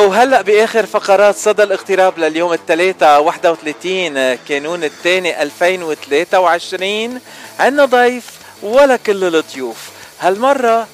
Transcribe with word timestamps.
وهلا 0.00 0.42
بآخر 0.42 0.86
فقرات 0.86 1.36
صدى 1.36 1.62
الاغتراب 1.62 2.18
لليوم 2.18 2.52
الثلاثاء 2.52 3.22
31 3.22 4.34
كانون 4.34 4.84
الثاني 4.84 5.42
2023 5.42 7.20
عندنا 7.58 7.84
ضيف 7.84 8.24
ولا 8.62 8.96
كل 8.96 9.24
الضيوف. 9.36 9.90
هالمرة 10.20 10.86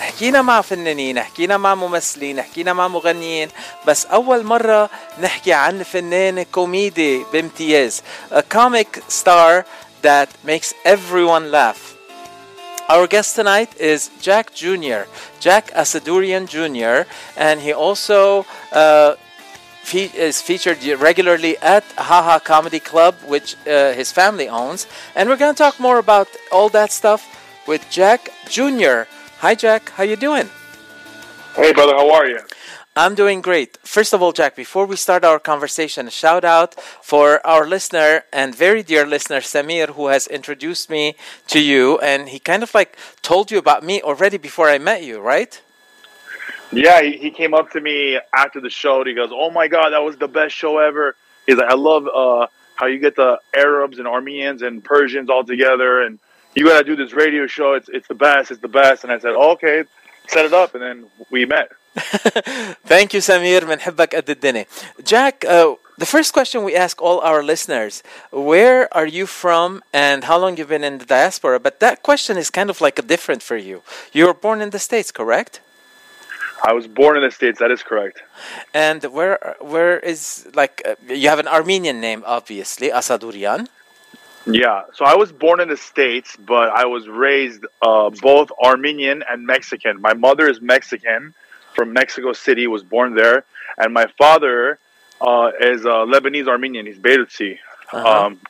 حكينا 0.00 0.42
مع 0.42 0.60
فنانين 0.60 1.22
حكينا 1.22 1.56
مع 1.56 1.74
ممثلين 1.74 2.42
حكينا 2.42 2.72
مع 2.72 2.88
مغنيين 2.88 3.48
بس 3.86 4.06
أول 4.06 4.44
مرة 4.44 4.90
نحكي 5.22 5.52
عن 5.52 5.82
فنان 5.82 6.42
كوميدي 6.42 7.24
بامتياز 7.32 8.02
a 8.32 8.42
comic 8.56 9.00
star 9.08 9.64
that 10.02 10.28
makes 10.46 10.74
everyone 10.86 11.50
laugh. 11.50 11.99
Our 12.90 13.06
guest 13.06 13.36
tonight 13.36 13.80
is 13.80 14.10
Jack 14.20 14.52
Jr., 14.52 15.06
Jack 15.38 15.70
Asadurian 15.76 16.48
Jr., 16.48 17.08
and 17.36 17.60
he 17.60 17.72
also 17.72 18.44
uh, 18.72 19.14
fe- 19.84 20.10
is 20.12 20.42
featured 20.42 20.82
regularly 20.98 21.56
at 21.58 21.84
Haha 21.96 22.40
Comedy 22.40 22.80
Club, 22.80 23.14
which 23.24 23.54
uh, 23.64 23.92
his 23.92 24.10
family 24.10 24.48
owns. 24.48 24.88
And 25.14 25.28
we're 25.28 25.36
going 25.36 25.54
to 25.54 25.56
talk 25.56 25.78
more 25.78 26.00
about 26.00 26.26
all 26.50 26.68
that 26.70 26.90
stuff 26.90 27.22
with 27.68 27.88
Jack 27.90 28.28
Jr. 28.48 29.06
Hi, 29.38 29.54
Jack. 29.54 29.90
How 29.90 30.02
you 30.02 30.16
doing? 30.16 30.50
Hey, 31.54 31.72
brother. 31.72 31.94
How 31.94 32.10
are 32.12 32.26
you? 32.26 32.40
I'm 32.96 33.14
doing 33.14 33.40
great. 33.40 33.78
First 33.84 34.12
of 34.12 34.20
all, 34.20 34.32
Jack, 34.32 34.56
before 34.56 34.84
we 34.84 34.96
start 34.96 35.24
our 35.24 35.38
conversation, 35.38 36.08
a 36.08 36.10
shout 36.10 36.44
out 36.44 36.74
for 37.00 37.44
our 37.46 37.64
listener 37.64 38.24
and 38.32 38.52
very 38.52 38.82
dear 38.82 39.06
listener, 39.06 39.38
Samir, 39.38 39.90
who 39.90 40.08
has 40.08 40.26
introduced 40.26 40.90
me 40.90 41.14
to 41.46 41.60
you. 41.60 41.98
And 42.00 42.28
he 42.28 42.40
kind 42.40 42.64
of 42.64 42.74
like 42.74 42.96
told 43.22 43.52
you 43.52 43.58
about 43.58 43.84
me 43.84 44.02
already 44.02 44.38
before 44.38 44.68
I 44.68 44.78
met 44.78 45.04
you, 45.04 45.20
right? 45.20 45.62
Yeah, 46.72 47.00
he, 47.02 47.30
came 47.30 47.54
up 47.54 47.70
to 47.72 47.80
me 47.80 48.18
after 48.34 48.60
the 48.60 48.70
show. 48.70 48.98
And 48.98 49.08
he 49.08 49.14
goes, 49.14 49.30
"Oh 49.32 49.50
my 49.50 49.68
god, 49.68 49.90
that 49.90 50.02
was 50.02 50.16
the 50.16 50.28
best 50.28 50.54
show 50.54 50.78
ever." 50.78 51.14
He's 51.46 51.56
like, 51.56 51.70
"I 51.70 51.74
love 51.74 52.08
uh, 52.08 52.48
how 52.74 52.86
you 52.86 52.98
get 52.98 53.14
the 53.14 53.38
Arabs 53.54 53.98
and 53.98 54.08
Armenians 54.08 54.62
and 54.62 54.82
Persians 54.82 55.30
all 55.30 55.44
together, 55.44 56.02
and 56.02 56.18
you 56.54 56.66
got 56.66 56.78
to 56.78 56.84
do 56.84 56.96
this 56.96 57.12
radio 57.12 57.46
show. 57.46 57.74
It's 57.74 57.88
it's 57.88 58.08
the 58.08 58.14
best. 58.14 58.50
It's 58.50 58.60
the 58.60 58.68
best." 58.68 59.04
And 59.04 59.12
I 59.12 59.18
said, 59.18 59.34
oh, 59.36 59.52
"Okay, 59.52 59.84
set 60.28 60.44
it 60.44 60.52
up." 60.52 60.74
And 60.74 60.82
then 60.82 61.06
we 61.30 61.44
met. 61.44 61.70
Thank 62.85 63.13
you, 63.13 63.21
Samir. 63.21 63.61
بنحبك 63.61 64.15
قد 64.15 64.29
الدنيا. 64.29 64.65
Jack, 65.03 65.45
uh, 65.45 65.75
the 65.97 66.05
first 66.05 66.33
question 66.33 66.63
we 66.63 66.75
ask 66.75 67.01
all 67.01 67.19
our 67.21 67.41
listeners, 67.41 68.03
where 68.31 68.93
are 68.93 69.05
you 69.05 69.25
from 69.25 69.81
and 69.93 70.25
how 70.25 70.37
long 70.37 70.57
you've 70.57 70.67
been 70.67 70.83
in 70.83 70.97
the 70.97 71.05
diaspora? 71.05 71.59
But 71.59 71.79
that 71.79 72.03
question 72.03 72.37
is 72.37 72.49
kind 72.49 72.69
of 72.69 72.81
like 72.81 72.99
a 72.99 73.01
different 73.01 73.41
for 73.41 73.55
you. 73.55 73.81
You 74.11 74.25
were 74.27 74.33
born 74.33 74.61
in 74.61 74.71
the 74.71 74.79
States, 74.79 75.11
correct? 75.11 75.61
I 76.63 76.73
was 76.73 76.87
born 76.87 77.15
in 77.17 77.23
the 77.23 77.31
states. 77.31 77.59
That 77.59 77.71
is 77.71 77.83
correct. 77.83 78.21
And 78.73 79.03
where 79.03 79.55
where 79.59 79.99
is 79.99 80.47
like 80.55 80.81
uh, 80.85 80.95
you 81.07 81.29
have 81.29 81.39
an 81.39 81.47
Armenian 81.47 81.99
name, 82.01 82.23
obviously, 82.25 82.89
Asadurian. 82.89 83.67
Yeah. 84.45 84.83
So 84.93 85.05
I 85.05 85.15
was 85.15 85.31
born 85.31 85.59
in 85.59 85.69
the 85.69 85.77
states, 85.77 86.35
but 86.37 86.69
I 86.69 86.85
was 86.85 87.07
raised 87.07 87.65
uh, 87.81 88.09
both 88.09 88.51
Armenian 88.63 89.23
and 89.29 89.45
Mexican. 89.45 90.01
My 90.01 90.13
mother 90.13 90.47
is 90.47 90.61
Mexican 90.61 91.33
from 91.74 91.92
Mexico 91.92 92.32
City, 92.32 92.66
was 92.66 92.82
born 92.82 93.14
there, 93.14 93.44
and 93.78 93.92
my 93.92 94.06
father 94.18 94.78
uh, 95.20 95.50
is 95.60 95.84
a 95.84 96.04
Lebanese 96.12 96.48
Armenian. 96.48 96.86
He's 96.86 96.98
Beiruti. 96.98 97.58
Uh-huh. 97.92 98.26
Um, 98.26 98.40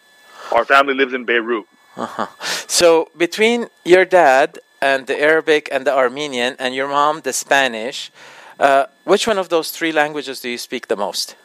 our 0.53 0.65
family 0.65 0.95
lives 0.95 1.15
in 1.15 1.25
Beirut. 1.25 1.67
Uh-huh. 1.97 2.27
So 2.67 3.11
between 3.17 3.69
your 3.85 4.05
dad 4.05 4.59
and 4.81 5.07
the 5.07 5.21
Arabic 5.21 5.69
and 5.71 5.87
the 5.87 5.95
Armenian, 5.95 6.57
and 6.59 6.75
your 6.75 6.89
mom 6.89 7.21
the 7.21 7.33
Spanish, 7.33 8.11
uh, 8.59 8.87
which 9.05 9.27
one 9.27 9.39
of 9.39 9.49
those 9.49 9.71
three 9.71 9.93
languages 9.93 10.41
do 10.41 10.49
you 10.49 10.59
speak 10.59 10.89
the 10.89 10.97
most? 10.97 11.37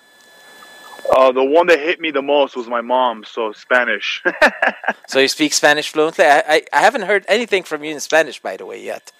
Uh, 1.09 1.31
the 1.31 1.43
one 1.43 1.67
that 1.67 1.79
hit 1.79 1.99
me 1.99 2.09
the 2.11 2.21
most 2.21 2.55
was 2.55 2.67
my 2.67 2.81
mom, 2.81 3.23
so 3.23 3.51
Spanish. 3.51 4.23
so 5.07 5.19
you 5.19 5.27
speak 5.27 5.53
Spanish 5.53 5.89
fluently. 5.89 6.25
I, 6.25 6.43
I, 6.47 6.61
I 6.73 6.81
haven't 6.81 7.03
heard 7.03 7.25
anything 7.27 7.63
from 7.63 7.83
you 7.83 7.91
in 7.91 7.99
Spanish, 7.99 8.39
by 8.39 8.57
the 8.57 8.65
way, 8.65 8.83
yet. 8.83 9.11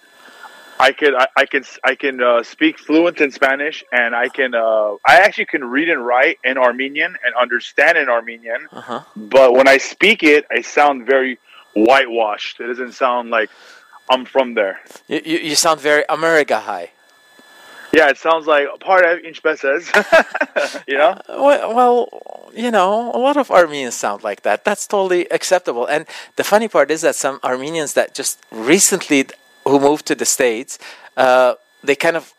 I 0.79 0.91
can 0.91 1.15
I, 1.15 1.27
I 1.35 1.45
can 1.45 1.63
I 1.83 1.95
can 1.95 2.21
uh, 2.21 2.43
speak 2.43 2.79
fluent 2.79 3.21
in 3.21 3.31
Spanish, 3.31 3.83
and 3.91 4.15
I 4.15 4.29
can 4.29 4.53
uh, 4.53 4.95
I 5.05 5.19
actually 5.19 5.45
can 5.45 5.63
read 5.63 5.89
and 5.89 6.05
write 6.05 6.39
in 6.43 6.57
Armenian 6.57 7.15
and 7.23 7.35
understand 7.35 7.97
in 7.97 8.09
Armenian. 8.09 8.67
Uh-huh. 8.71 9.01
But 9.15 9.53
when 9.53 9.67
I 9.67 9.77
speak 9.77 10.23
it, 10.23 10.45
I 10.51 10.61
sound 10.61 11.05
very 11.05 11.39
whitewashed. 11.73 12.59
It 12.59 12.67
doesn't 12.67 12.93
sound 12.93 13.29
like 13.29 13.49
I'm 14.09 14.25
from 14.25 14.53
there. 14.53 14.79
You, 15.07 15.21
you, 15.25 15.37
you 15.39 15.55
sound 15.55 15.79
very 15.79 16.03
America 16.09 16.59
high. 16.59 16.91
Yeah, 17.93 18.09
it 18.09 18.17
sounds 18.17 18.45
like 18.45 18.67
part 18.81 19.05
of 19.05 19.19
inch 19.19 19.41
says. 19.41 19.89
you 20.87 20.97
know. 20.97 21.19
Well, 21.29 21.73
well, 21.73 22.51
you 22.53 22.71
know, 22.71 23.11
a 23.13 23.19
lot 23.19 23.37
of 23.37 23.51
Armenians 23.51 23.95
sound 23.95 24.23
like 24.23 24.41
that. 24.41 24.65
That's 24.65 24.87
totally 24.87 25.27
acceptable. 25.31 25.85
And 25.85 26.05
the 26.35 26.43
funny 26.43 26.67
part 26.67 26.91
is 26.91 27.01
that 27.01 27.15
some 27.15 27.39
Armenians 27.43 27.93
that 27.93 28.13
just 28.15 28.39
recently 28.51 29.27
who 29.65 29.79
moved 29.79 30.05
to 30.07 30.15
the 30.15 30.25
states, 30.25 30.79
uh, 31.17 31.55
they 31.83 31.95
kind 31.95 32.15
of 32.15 32.33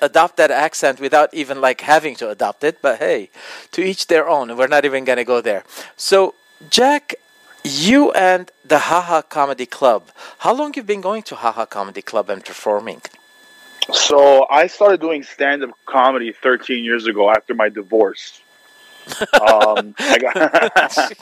adopt 0.00 0.36
that 0.36 0.50
accent 0.50 1.00
without 1.00 1.32
even 1.32 1.60
like 1.60 1.80
having 1.82 2.16
to 2.16 2.30
adopt 2.30 2.64
it. 2.64 2.82
But 2.82 2.98
hey, 2.98 3.30
to 3.72 3.82
each 3.82 4.08
their 4.08 4.28
own. 4.28 4.56
We're 4.56 4.66
not 4.66 4.84
even 4.84 5.04
gonna 5.04 5.24
go 5.24 5.40
there. 5.40 5.64
So, 5.96 6.34
Jack, 6.70 7.14
you 7.64 8.10
and 8.12 8.50
the 8.64 8.78
Haha 8.90 9.22
Comedy 9.22 9.66
Club. 9.66 10.10
How 10.38 10.52
long 10.52 10.72
you've 10.74 10.86
been 10.86 11.00
going 11.00 11.22
to 11.24 11.36
Haha 11.36 11.66
Comedy 11.66 12.02
Club 12.02 12.28
and 12.30 12.44
performing? 12.44 13.02
So 13.92 14.46
I 14.48 14.68
started 14.68 15.00
doing 15.00 15.22
stand-up 15.22 15.70
comedy 15.86 16.32
13 16.32 16.84
years 16.84 17.06
ago 17.06 17.30
after 17.30 17.54
my 17.54 17.68
divorce. 17.68 18.40
Um, 19.40 19.94
I 19.98 20.18
got 20.18 21.12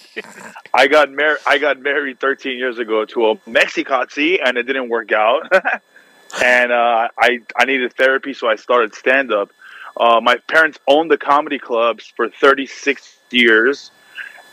I 0.75 0.87
got 0.87 1.11
married. 1.11 1.39
I 1.47 1.59
got 1.59 1.81
married 1.81 2.21
13 2.21 2.59
years 2.59 2.79
ago 2.79 3.05
to 3.07 3.31
a 3.31 3.37
Mexicatzi, 3.37 4.39
and 4.45 4.57
it 4.57 4.65
didn't 4.65 4.89
work 4.89 5.13
out. 5.13 5.51
and 6.45 6.73
uh, 6.73 7.09
I 7.19 7.41
I 7.57 7.65
needed 7.65 7.93
therapy, 7.95 8.35
so 8.35 8.49
I 8.49 8.57
started 8.57 8.95
stand 8.95 9.33
up. 9.33 9.51
Uh, 9.97 10.21
my 10.21 10.37
parents 10.49 10.79
owned 10.87 11.11
the 11.11 11.19
comedy 11.19 11.59
clubs 11.59 12.13
for 12.17 12.29
36 12.29 13.19
years, 13.31 13.91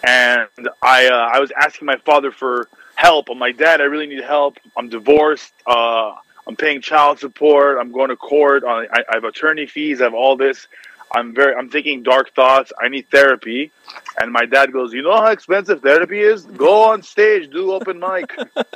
and 0.03 0.47
I 0.81 1.07
uh, 1.07 1.29
I 1.33 1.39
was 1.39 1.51
asking 1.51 1.85
my 1.85 1.97
father 1.97 2.31
for 2.31 2.67
help. 2.95 3.29
I'm 3.29 3.39
like, 3.39 3.57
Dad, 3.57 3.81
I 3.81 3.85
really 3.85 4.07
need 4.07 4.23
help. 4.23 4.57
I'm 4.75 4.89
divorced. 4.89 5.53
Uh, 5.65 6.15
I'm 6.47 6.55
paying 6.55 6.81
child 6.81 7.19
support. 7.19 7.77
I'm 7.79 7.91
going 7.91 8.09
to 8.09 8.15
court. 8.15 8.63
I, 8.65 8.85
I 8.85 9.03
have 9.11 9.25
attorney 9.25 9.67
fees. 9.67 10.01
I 10.01 10.05
have 10.05 10.13
all 10.13 10.37
this. 10.37 10.67
I'm 11.11 11.33
very 11.33 11.55
I'm 11.55 11.69
thinking 11.69 12.03
dark 12.03 12.33
thoughts. 12.35 12.71
I 12.79 12.89
need 12.89 13.09
therapy. 13.09 13.71
And 14.19 14.31
my 14.31 14.45
dad 14.45 14.73
goes, 14.73 14.93
You 14.93 15.03
know 15.03 15.15
how 15.15 15.27
expensive 15.27 15.81
therapy 15.81 16.19
is? 16.19 16.43
Go 16.43 16.83
on 16.91 17.01
stage, 17.03 17.49
do 17.51 17.71
open 17.71 17.99
mic. 17.99 18.37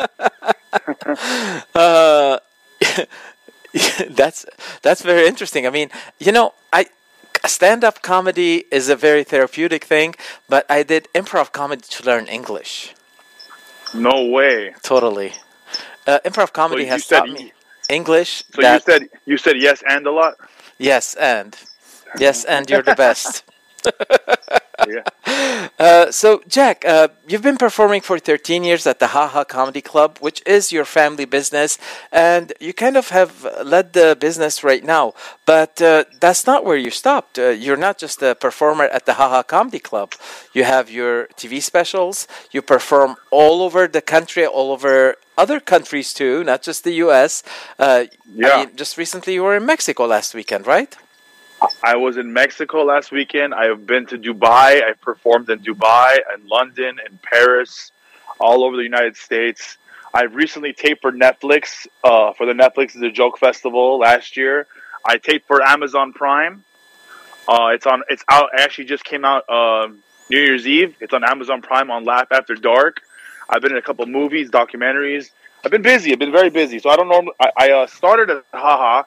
uh, 1.75 2.39
that's 4.09 4.45
that's 4.81 5.01
very 5.01 5.27
interesting. 5.27 5.65
I 5.67 5.69
mean, 5.69 5.89
you 6.19 6.31
know, 6.31 6.53
I 6.71 6.87
stand 7.45 7.83
up 7.83 8.01
comedy 8.01 8.65
is 8.71 8.89
a 8.89 8.95
very 8.95 9.23
therapeutic 9.23 9.83
thing, 9.83 10.15
but 10.47 10.65
I 10.69 10.83
did 10.83 11.07
improv 11.13 11.51
comedy 11.51 11.83
to 11.89 12.05
learn 12.05 12.27
English. 12.27 12.93
No 13.93 14.25
way. 14.25 14.73
Totally. 14.83 15.33
Uh, 16.07 16.19
improv 16.25 16.53
comedy 16.53 16.85
so 16.85 16.89
has 16.89 17.07
taught 17.07 17.29
me 17.29 17.53
English. 17.89 18.43
So 18.53 18.61
you 18.61 18.79
said 18.79 19.09
you 19.25 19.37
said 19.37 19.57
yes 19.59 19.83
and 19.87 20.05
a 20.07 20.11
lot? 20.11 20.35
Yes, 20.77 21.15
and 21.15 21.55
Yes, 22.17 22.43
and 22.45 22.69
you're 22.69 22.83
the 22.83 22.95
best. 22.95 23.43
yeah. 24.85 25.03
Uh, 25.79 26.11
so, 26.11 26.41
Jack, 26.47 26.85
uh, 26.85 27.07
you've 27.27 27.41
been 27.41 27.57
performing 27.57 28.01
for 28.01 28.19
13 28.19 28.63
years 28.63 28.85
at 28.85 28.99
the 28.99 29.07
Haha 29.07 29.43
Comedy 29.43 29.81
Club, 29.81 30.19
which 30.19 30.43
is 30.45 30.71
your 30.71 30.85
family 30.85 31.25
business, 31.25 31.79
and 32.11 32.53
you 32.59 32.71
kind 32.71 32.97
of 32.97 33.09
have 33.09 33.47
led 33.63 33.93
the 33.93 34.15
business 34.19 34.63
right 34.63 34.83
now. 34.83 35.13
But 35.45 35.81
uh, 35.81 36.05
that's 36.19 36.45
not 36.45 36.65
where 36.65 36.77
you 36.77 36.91
stopped. 36.91 37.39
Uh, 37.39 37.49
you're 37.49 37.77
not 37.77 37.97
just 37.97 38.21
a 38.21 38.35
performer 38.35 38.85
at 38.85 39.07
the 39.07 39.15
Haha 39.15 39.41
Comedy 39.41 39.79
Club. 39.79 40.13
You 40.53 40.65
have 40.65 40.91
your 40.91 41.27
TV 41.35 41.61
specials. 41.63 42.27
You 42.51 42.61
perform 42.61 43.15
all 43.31 43.63
over 43.63 43.87
the 43.87 44.01
country, 44.01 44.45
all 44.45 44.71
over 44.71 45.15
other 45.37 45.59
countries 45.59 46.13
too, 46.13 46.43
not 46.43 46.61
just 46.61 46.83
the 46.83 46.93
U.S. 47.05 47.41
yeah. 48.35 48.49
I 48.53 48.65
mean, 48.65 48.75
just 48.75 48.97
recently 48.97 49.33
you 49.33 49.43
were 49.43 49.55
in 49.55 49.65
Mexico 49.65 50.05
last 50.05 50.35
weekend, 50.35 50.67
right? 50.67 50.95
I 51.83 51.95
was 51.95 52.17
in 52.17 52.33
Mexico 52.33 52.83
last 52.83 53.11
weekend. 53.11 53.53
I 53.53 53.65
have 53.65 53.85
been 53.85 54.07
to 54.07 54.17
Dubai. 54.17 54.83
I 54.83 54.93
performed 54.99 55.49
in 55.49 55.59
Dubai 55.59 56.17
and 56.33 56.45
London 56.47 56.97
and 57.05 57.21
Paris, 57.21 57.91
all 58.39 58.63
over 58.63 58.75
the 58.75 58.83
United 58.83 59.15
States. 59.15 59.77
I've 60.13 60.35
recently 60.35 60.73
taped 60.73 61.01
for 61.01 61.11
Netflix 61.11 61.87
uh, 62.03 62.33
for 62.33 62.45
the 62.45 62.53
Netflix 62.53 62.99
The 62.99 63.11
Joke 63.11 63.37
Festival 63.37 63.99
last 63.99 64.37
year. 64.37 64.67
I 65.05 65.17
taped 65.17 65.47
for 65.47 65.61
Amazon 65.61 66.13
Prime. 66.13 66.63
Uh, 67.47 67.67
it's 67.73 67.85
on. 67.85 68.03
It's 68.09 68.23
out. 68.29 68.49
Actually, 68.57 68.85
just 68.85 69.03
came 69.03 69.23
out 69.23 69.47
uh, 69.47 69.87
New 70.29 70.39
Year's 70.39 70.67
Eve. 70.67 70.95
It's 70.99 71.13
on 71.13 71.23
Amazon 71.23 71.61
Prime 71.61 71.91
on 71.91 72.05
Laugh 72.05 72.31
After 72.31 72.55
Dark. 72.55 73.01
I've 73.49 73.61
been 73.61 73.71
in 73.71 73.77
a 73.77 73.81
couple 73.81 74.05
movies, 74.07 74.49
documentaries. 74.49 75.29
I've 75.63 75.71
been 75.71 75.81
busy. 75.83 76.11
I've 76.11 76.19
been 76.19 76.31
very 76.31 76.49
busy. 76.49 76.79
So 76.79 76.89
I 76.89 76.95
don't 76.95 77.09
normally. 77.09 77.33
I, 77.39 77.51
I 77.57 77.71
uh, 77.71 77.87
started 77.87 78.29
at 78.31 78.45
Haha 78.51 79.03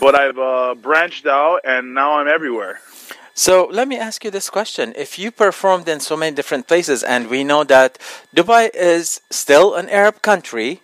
but 0.00 0.14
I've 0.14 0.38
uh, 0.38 0.74
branched 0.74 1.26
out, 1.26 1.60
and 1.64 1.94
now 1.94 2.18
I'm 2.18 2.28
everywhere. 2.28 2.80
So 3.34 3.68
let 3.72 3.88
me 3.88 3.96
ask 3.96 4.24
you 4.24 4.30
this 4.30 4.50
question. 4.50 4.92
If 4.96 5.18
you 5.18 5.30
performed 5.30 5.88
in 5.88 6.00
so 6.00 6.16
many 6.16 6.36
different 6.36 6.68
places, 6.68 7.02
and 7.02 7.28
we 7.28 7.44
know 7.44 7.64
that 7.64 7.98
Dubai 8.34 8.70
is 8.74 9.22
still 9.30 9.74
an 9.74 9.88
Arab 9.88 10.20
country, 10.20 10.82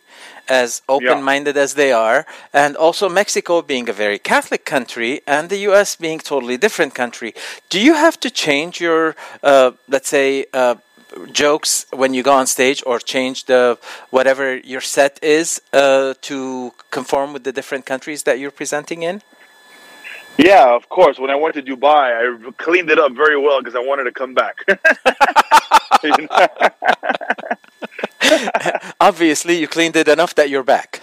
as 0.49 0.81
open 0.89 1.23
minded 1.23 1.57
as 1.57 1.75
they 1.75 1.93
are, 1.93 2.27
and 2.53 2.75
also 2.77 3.09
Mexico 3.09 3.61
being 3.61 3.89
a 3.89 3.93
very 3.93 4.19
Catholic 4.19 4.65
country, 4.65 5.21
and 5.27 5.51
the 5.51 5.59
US 5.69 5.95
being 5.97 6.19
totally 6.19 6.57
different 6.57 6.95
country, 6.95 7.35
do 7.69 7.79
you 7.79 7.95
have 7.95 8.19
to 8.21 8.31
change 8.31 8.81
your, 8.81 9.15
uh, 9.43 9.73
let's 9.89 10.09
say, 10.09 10.47
uh, 10.55 10.77
jokes 11.33 11.87
when 11.91 12.15
you 12.15 12.23
go 12.23 12.33
on 12.33 12.47
stage 12.47 12.83
or 12.87 12.99
change 12.99 13.45
the 13.45 13.79
whatever 14.11 14.57
your 14.57 14.81
set 14.81 15.19
is 15.23 15.61
uh, 15.73 16.15
to 16.23 16.73
conform 16.91 17.33
with 17.33 17.45
the 17.45 17.53
different 17.53 17.87
countries 17.87 18.23
that 18.25 18.39
you're 18.39 18.51
presenting 18.51 19.03
in? 19.03 19.23
Yeah, 20.37 20.75
of 20.75 20.89
course. 20.89 21.19
When 21.19 21.31
I 21.31 21.35
went 21.35 21.57
to 21.57 21.63
Dubai, 21.63 22.15
I 22.15 22.51
cleaned 22.53 22.91
it 22.91 22.99
up 22.99 23.13
very 23.13 23.37
well 23.37 23.61
because 23.61 23.75
I 23.75 23.81
wanted 23.81 24.05
to 24.05 24.13
come 24.13 24.35
back. 24.35 24.65
Obviously, 29.01 29.59
you 29.59 29.67
cleaned 29.67 29.97
it 29.97 30.07
enough 30.07 30.37
that 30.37 30.49
you're 30.49 30.63
back. 30.63 31.01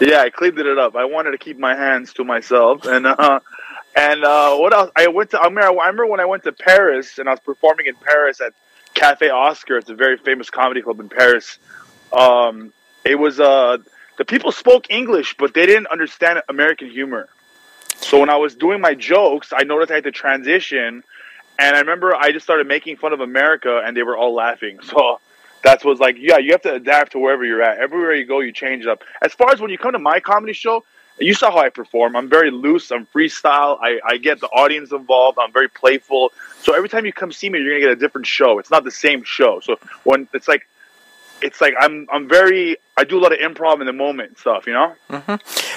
Yeah, 0.00 0.20
I 0.20 0.30
cleaned 0.30 0.58
it 0.58 0.78
up. 0.78 0.94
I 0.94 1.06
wanted 1.06 1.30
to 1.30 1.38
keep 1.38 1.58
my 1.58 1.74
hands 1.74 2.12
to 2.14 2.24
myself, 2.24 2.84
and 2.84 3.06
uh, 3.06 3.40
and 3.96 4.24
uh, 4.24 4.56
what 4.56 4.74
else? 4.74 4.90
I 4.94 5.08
went 5.08 5.30
to. 5.30 5.40
I 5.40 5.46
remember, 5.46 5.80
I 5.80 5.86
remember 5.86 6.06
when 6.06 6.20
I 6.20 6.26
went 6.26 6.44
to 6.44 6.52
Paris 6.52 7.18
and 7.18 7.28
I 7.28 7.32
was 7.32 7.40
performing 7.40 7.86
in 7.86 7.94
Paris 7.96 8.40
at 8.40 8.52
Cafe 8.98 9.30
Oscar. 9.30 9.78
It's 9.78 9.90
a 9.90 9.94
very 9.94 10.16
famous 10.16 10.50
comedy 10.50 10.82
club 10.82 10.98
in 10.98 11.08
Paris. 11.08 11.58
Um, 12.12 12.72
it 13.04 13.14
was 13.14 13.38
uh, 13.38 13.78
the 14.16 14.24
people 14.24 14.50
spoke 14.50 14.90
English, 14.90 15.36
but 15.38 15.54
they 15.54 15.66
didn't 15.66 15.86
understand 15.86 16.42
American 16.48 16.90
humor. 16.90 17.28
So 17.96 18.18
when 18.18 18.28
I 18.28 18.36
was 18.36 18.56
doing 18.56 18.80
my 18.80 18.94
jokes, 18.94 19.52
I 19.54 19.62
noticed 19.62 19.92
I 19.92 19.96
had 19.96 20.04
to 20.04 20.10
transition, 20.10 21.04
and 21.58 21.76
I 21.76 21.78
remember 21.80 22.14
I 22.14 22.32
just 22.32 22.44
started 22.44 22.66
making 22.66 22.96
fun 22.96 23.12
of 23.12 23.20
America, 23.20 23.82
and 23.84 23.96
they 23.96 24.02
were 24.02 24.16
all 24.16 24.34
laughing. 24.34 24.80
So 24.88 25.20
that's 25.62 25.84
was 25.84 25.98
like, 25.98 26.16
yeah, 26.18 26.38
you 26.38 26.52
have 26.52 26.62
to 26.62 26.74
adapt 26.74 27.12
to 27.12 27.18
wherever 27.18 27.44
you're 27.44 27.62
at. 27.62 27.78
Everywhere 27.78 28.14
you 28.14 28.24
go, 28.24 28.40
you 28.40 28.52
change 28.52 28.84
it 28.84 28.88
up. 28.88 29.02
As 29.20 29.32
far 29.32 29.52
as 29.52 29.60
when 29.60 29.70
you 29.70 29.78
come 29.78 29.92
to 29.92 29.98
my 29.98 30.20
comedy 30.20 30.52
show, 30.52 30.84
you 31.20 31.34
saw 31.34 31.50
how 31.50 31.58
I 31.58 31.68
perform. 31.68 32.16
I'm 32.16 32.28
very 32.28 32.50
loose. 32.50 32.90
I'm 32.90 33.06
freestyle. 33.06 33.78
I, 33.80 34.00
I 34.04 34.16
get 34.18 34.40
the 34.40 34.48
audience 34.48 34.92
involved. 34.92 35.38
I'm 35.40 35.52
very 35.52 35.68
playful. 35.68 36.32
So 36.62 36.74
every 36.74 36.88
time 36.88 37.06
you 37.06 37.12
come 37.12 37.32
see 37.32 37.50
me, 37.50 37.58
you're 37.58 37.70
gonna 37.70 37.80
get 37.80 37.90
a 37.90 38.00
different 38.00 38.26
show. 38.26 38.58
It's 38.58 38.70
not 38.70 38.84
the 38.84 38.90
same 38.90 39.22
show. 39.24 39.60
So 39.60 39.78
when 40.04 40.28
it's 40.32 40.48
like 40.48 40.68
it's 41.42 41.60
like 41.60 41.74
I'm 41.80 42.06
I'm 42.12 42.28
very 42.28 42.76
I 42.96 43.04
do 43.04 43.16
a 43.18 43.22
lot 43.24 43.32
of 43.32 43.38
improv 43.38 43.80
in 43.80 43.86
the 43.86 43.92
moment 43.92 44.38
stuff, 44.38 44.66
you 44.66 44.72
know. 44.72 44.92
Mm-hmm. 45.08 45.34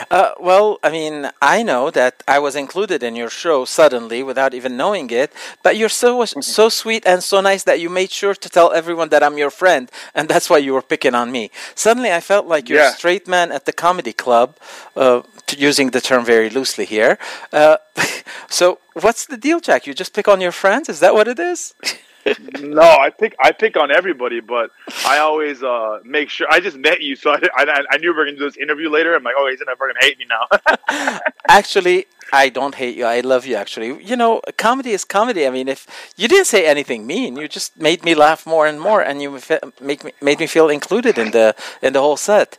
Uh, 0.10 0.31
well, 0.40 0.80
I 0.84 0.90
mean, 0.90 1.30
I 1.42 1.62
know 1.62 1.92
that 1.92 2.24
I 2.28 2.40
was 2.40 2.56
included 2.56 3.04
in 3.04 3.16
your 3.16 3.30
show 3.30 3.63
suddenly 3.66 4.24
without 4.24 4.54
even 4.56 4.75
knowing 4.75 5.10
it, 5.12 5.31
but 5.63 5.78
you're 5.78 5.90
so 5.90 6.12
Mm-hmm. 6.22 6.42
so 6.42 6.69
sweet 6.69 7.04
and 7.06 7.24
so 7.24 7.42
nice 7.42 7.63
that 7.63 7.80
you 7.80 7.90
made 7.90 8.12
sure 8.12 8.36
to 8.36 8.50
tell 8.50 8.72
everyone 8.74 9.10
that 9.10 9.22
I'm 9.24 9.38
your 9.38 9.52
friend, 9.52 9.90
and 10.16 10.28
that's 10.28 10.50
why 10.50 10.58
you 10.58 10.74
were 10.74 10.81
picking 10.94 11.16
on 11.16 11.31
me. 11.31 11.52
Suddenly, 11.75 12.12
I 12.12 12.22
felt 12.22 12.46
like 12.48 12.68
you're 12.69 12.80
Yeah. 12.84 12.92
a 12.92 12.98
straight 12.98 13.28
man 13.28 13.52
at 13.52 13.64
the 13.66 13.74
comedy 13.74 14.14
club, 14.14 14.50
uh, 14.96 15.22
using 15.57 15.92
the 15.92 16.02
term 16.02 16.24
very 16.25 16.50
loosely 16.50 16.86
here. 16.86 17.18
Uh, 17.54 17.78
so, 18.50 18.80
what's 19.04 19.25
the 19.25 19.38
deal, 19.38 19.60
Jack? 19.60 19.86
You 19.88 19.94
just 19.94 20.14
pick 20.14 20.28
on 20.28 20.42
your 20.42 20.52
friends? 20.54 20.90
Is 20.90 21.00
that 21.00 21.14
what 21.14 21.28
it 21.28 21.40
is? 21.40 21.74
No, 22.59 22.81
I 22.81 23.09
pick 23.09 23.35
I 23.39 23.51
pick 23.51 23.77
on 23.77 23.91
everybody, 23.91 24.39
but 24.39 24.71
I 25.06 25.19
always 25.19 25.63
uh, 25.63 26.00
make 26.03 26.29
sure. 26.29 26.47
I 26.50 26.59
just 26.59 26.77
met 26.77 27.01
you, 27.01 27.15
so 27.15 27.31
I, 27.31 27.39
I, 27.56 27.83
I 27.91 27.97
knew 27.97 28.12
we 28.12 28.18
were 28.18 28.25
gonna 28.25 28.38
do 28.38 28.45
this 28.45 28.57
interview 28.57 28.89
later. 28.89 29.15
I'm 29.15 29.23
like, 29.23 29.35
oh, 29.38 29.50
he's 29.50 29.59
gonna 29.62 29.75
fucking 29.75 29.95
hate 30.00 30.18
me 30.19 30.25
now. 30.29 31.19
Actually, 31.47 32.06
I 32.31 32.50
don't 32.50 32.75
hate 32.75 32.95
you. 32.95 33.06
I 33.06 33.21
love 33.21 33.45
you. 33.45 33.56
Actually, 33.56 34.03
you 34.03 34.15
know, 34.15 34.41
comedy 34.57 34.91
is 34.91 35.03
comedy. 35.03 35.47
I 35.47 35.50
mean, 35.50 35.68
if 35.68 35.88
you 36.15 36.27
didn't 36.27 36.47
say 36.47 36.65
anything 36.65 37.07
mean, 37.07 37.35
you 37.38 37.47
just 37.47 37.77
made 37.77 38.03
me 38.03 38.13
laugh 38.15 38.45
more 38.45 38.68
and 38.68 38.79
more, 38.79 39.01
and 39.01 39.21
you 39.21 39.39
make 39.81 40.03
me 40.03 40.12
made 40.21 40.39
me 40.39 40.47
feel 40.47 40.69
included 40.69 41.18
in 41.18 41.31
the 41.31 41.56
in 41.81 41.94
the 41.94 42.01
whole 42.01 42.18
set. 42.18 42.57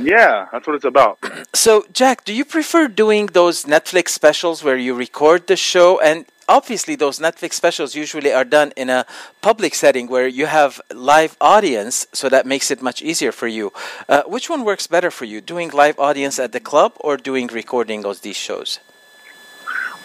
Yeah, 0.00 0.48
that's 0.52 0.66
what 0.66 0.76
it's 0.76 0.84
about. 0.84 1.18
So, 1.54 1.84
Jack, 1.92 2.24
do 2.24 2.32
you 2.32 2.44
prefer 2.44 2.88
doing 2.88 3.26
those 3.26 3.64
Netflix 3.64 4.08
specials 4.10 4.64
where 4.64 4.76
you 4.76 4.94
record 4.94 5.46
the 5.46 5.56
show? 5.56 6.00
And 6.00 6.26
obviously, 6.48 6.94
those 6.94 7.18
Netflix 7.18 7.54
specials 7.54 7.94
usually 7.94 8.32
are 8.32 8.44
done 8.44 8.72
in 8.76 8.90
a 8.90 9.06
public 9.40 9.74
setting 9.74 10.06
where 10.08 10.26
you 10.26 10.46
have 10.46 10.80
live 10.94 11.36
audience, 11.40 12.06
so 12.12 12.28
that 12.28 12.46
makes 12.46 12.70
it 12.70 12.82
much 12.82 13.02
easier 13.02 13.32
for 13.32 13.46
you. 13.46 13.72
Uh, 14.08 14.22
which 14.26 14.48
one 14.48 14.64
works 14.64 14.86
better 14.86 15.10
for 15.10 15.24
you, 15.24 15.40
doing 15.40 15.70
live 15.70 15.98
audience 15.98 16.38
at 16.38 16.52
the 16.52 16.60
club 16.60 16.92
or 17.00 17.16
doing 17.16 17.46
recording 17.48 18.04
of 18.04 18.22
these 18.22 18.36
shows? 18.36 18.80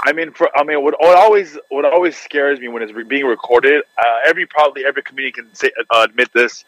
I 0.01 0.13
mean, 0.13 0.31
for 0.31 0.49
I 0.55 0.63
mean, 0.63 0.83
what, 0.83 0.95
what 0.99 1.17
always 1.17 1.57
what 1.69 1.85
always 1.85 2.15
scares 2.15 2.59
me 2.59 2.67
when 2.67 2.83
it's 2.83 2.93
re- 2.93 3.03
being 3.03 3.25
recorded. 3.25 3.83
Uh, 3.97 4.19
every 4.25 4.45
probably 4.45 4.85
every 4.85 5.01
comedian 5.01 5.33
can 5.33 5.55
say, 5.55 5.71
uh, 5.89 6.05
admit 6.07 6.31
this. 6.33 6.65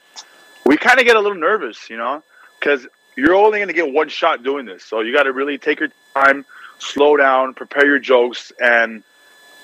We 0.65 0.77
kind 0.77 0.99
of 0.99 1.05
get 1.05 1.15
a 1.15 1.19
little 1.19 1.37
nervous, 1.37 1.89
you 1.89 1.97
know, 1.97 2.23
because 2.59 2.87
you're 3.19 3.35
only 3.35 3.59
going 3.59 3.67
to 3.67 3.73
get 3.73 3.91
one 3.91 4.09
shot 4.09 4.43
doing 4.43 4.65
this. 4.65 4.83
So 4.83 5.01
you 5.01 5.13
got 5.13 5.23
to 5.23 5.33
really 5.33 5.57
take 5.57 5.79
your 5.79 5.89
time, 6.15 6.45
slow 6.79 7.17
down, 7.17 7.53
prepare 7.53 7.85
your 7.85 7.99
jokes, 7.99 8.51
and 8.59 9.03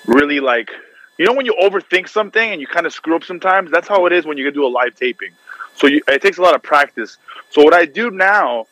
really 0.05 0.39
like, 0.39 0.69
you 1.17 1.25
know, 1.25 1.33
when 1.33 1.45
you 1.45 1.55
overthink 1.61 2.09
something 2.09 2.51
and 2.51 2.59
you 2.59 2.67
kind 2.67 2.85
of 2.85 2.93
screw 2.93 3.15
up 3.15 3.23
sometimes. 3.23 3.71
That's 3.71 3.87
how 3.87 4.05
it 4.05 4.13
is 4.13 4.25
when 4.25 4.37
you 4.37 4.51
do 4.51 4.65
a 4.65 4.67
live 4.67 4.95
taping. 4.95 5.31
So 5.75 5.87
you, 5.87 6.01
it 6.07 6.21
takes 6.21 6.37
a 6.37 6.41
lot 6.41 6.55
of 6.55 6.63
practice. 6.63 7.17
So 7.49 7.63
what 7.63 7.73
I 7.73 7.85
do 7.85 8.11
now, 8.11 8.67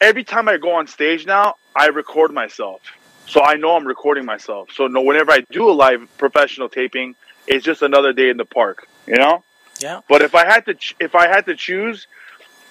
every 0.00 0.24
time 0.24 0.48
I 0.48 0.56
go 0.56 0.74
on 0.74 0.86
stage 0.86 1.26
now, 1.26 1.56
I 1.74 1.86
record 1.86 2.32
myself. 2.32 2.80
So 3.26 3.42
I 3.42 3.54
know 3.54 3.76
I'm 3.76 3.86
recording 3.86 4.24
myself. 4.24 4.70
So 4.72 4.86
no, 4.86 5.02
whenever 5.02 5.32
I 5.32 5.44
do 5.50 5.68
a 5.68 5.72
live 5.72 6.08
professional 6.16 6.68
taping, 6.68 7.16
it's 7.46 7.64
just 7.64 7.82
another 7.82 8.12
day 8.12 8.30
in 8.30 8.36
the 8.36 8.44
park, 8.44 8.88
you 9.06 9.16
know. 9.16 9.42
Yeah. 9.80 10.00
But 10.08 10.22
if 10.22 10.34
I 10.34 10.46
had 10.46 10.64
to, 10.66 10.74
ch- 10.74 10.96
if 11.00 11.14
I 11.14 11.26
had 11.28 11.46
to 11.46 11.56
choose, 11.56 12.06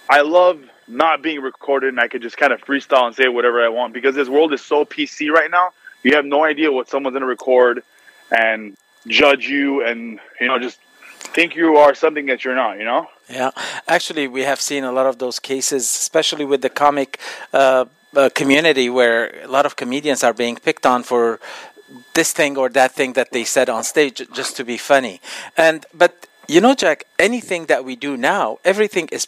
I 0.10 0.22
love 0.22 0.62
not 0.88 1.22
being 1.22 1.42
recorded 1.42 1.90
and 1.90 2.00
I 2.00 2.08
could 2.08 2.22
just 2.22 2.38
kind 2.38 2.54
of 2.54 2.62
freestyle 2.62 3.08
and 3.08 3.16
say 3.16 3.28
whatever 3.28 3.64
I 3.64 3.70
want 3.70 3.94
because 3.94 4.16
this 4.16 4.30
world 4.30 4.54
is 4.54 4.62
so 4.62 4.86
PC 4.86 5.30
right 5.30 5.50
now. 5.50 5.70
You 6.04 6.16
have 6.16 6.26
no 6.26 6.44
idea 6.44 6.72
what 6.72 6.90
someone's 6.90 7.14
gonna 7.16 7.26
record 7.26 7.84
and 8.32 8.78
judge 9.08 9.48
you 9.48 9.84
and 9.84 10.20
you 10.40 10.48
know 10.48 10.60
just 10.60 10.80
think 11.34 11.56
you 11.56 11.78
are 11.78 11.94
something 11.94 12.26
that 12.28 12.46
you're 12.46 12.56
not. 12.56 12.78
You 12.78 12.86
know. 12.86 13.08
Yeah, 13.30 13.52
actually, 13.88 14.28
we 14.28 14.42
have 14.44 14.62
seen 14.62 14.84
a 14.84 14.92
lot 14.92 15.08
of 15.08 15.18
those 15.18 15.40
cases, 15.40 15.84
especially 15.84 16.46
with 16.46 16.62
the 16.62 16.70
comic 16.70 17.20
uh, 17.54 17.86
uh, 18.16 18.30
community, 18.36 18.90
where 18.90 19.44
a 19.44 19.48
lot 19.48 19.66
of 19.66 19.76
comedians 19.76 20.24
are 20.24 20.34
being 20.34 20.56
picked 20.56 20.86
on 20.86 21.04
for 21.04 21.40
this 22.14 22.34
thing 22.34 22.58
or 22.58 22.70
that 22.70 22.92
thing 22.94 23.14
that 23.14 23.32
they 23.32 23.44
said 23.44 23.70
on 23.70 23.84
stage 23.84 24.22
just 24.34 24.56
to 24.58 24.64
be 24.64 24.78
funny. 24.78 25.20
And 25.58 25.86
but 25.94 26.28
you 26.48 26.62
know, 26.62 26.76
Jack, 26.76 27.06
anything 27.18 27.66
that 27.66 27.84
we 27.84 27.96
do 27.96 28.16
now, 28.16 28.60
everything 28.64 29.10
is 29.12 29.28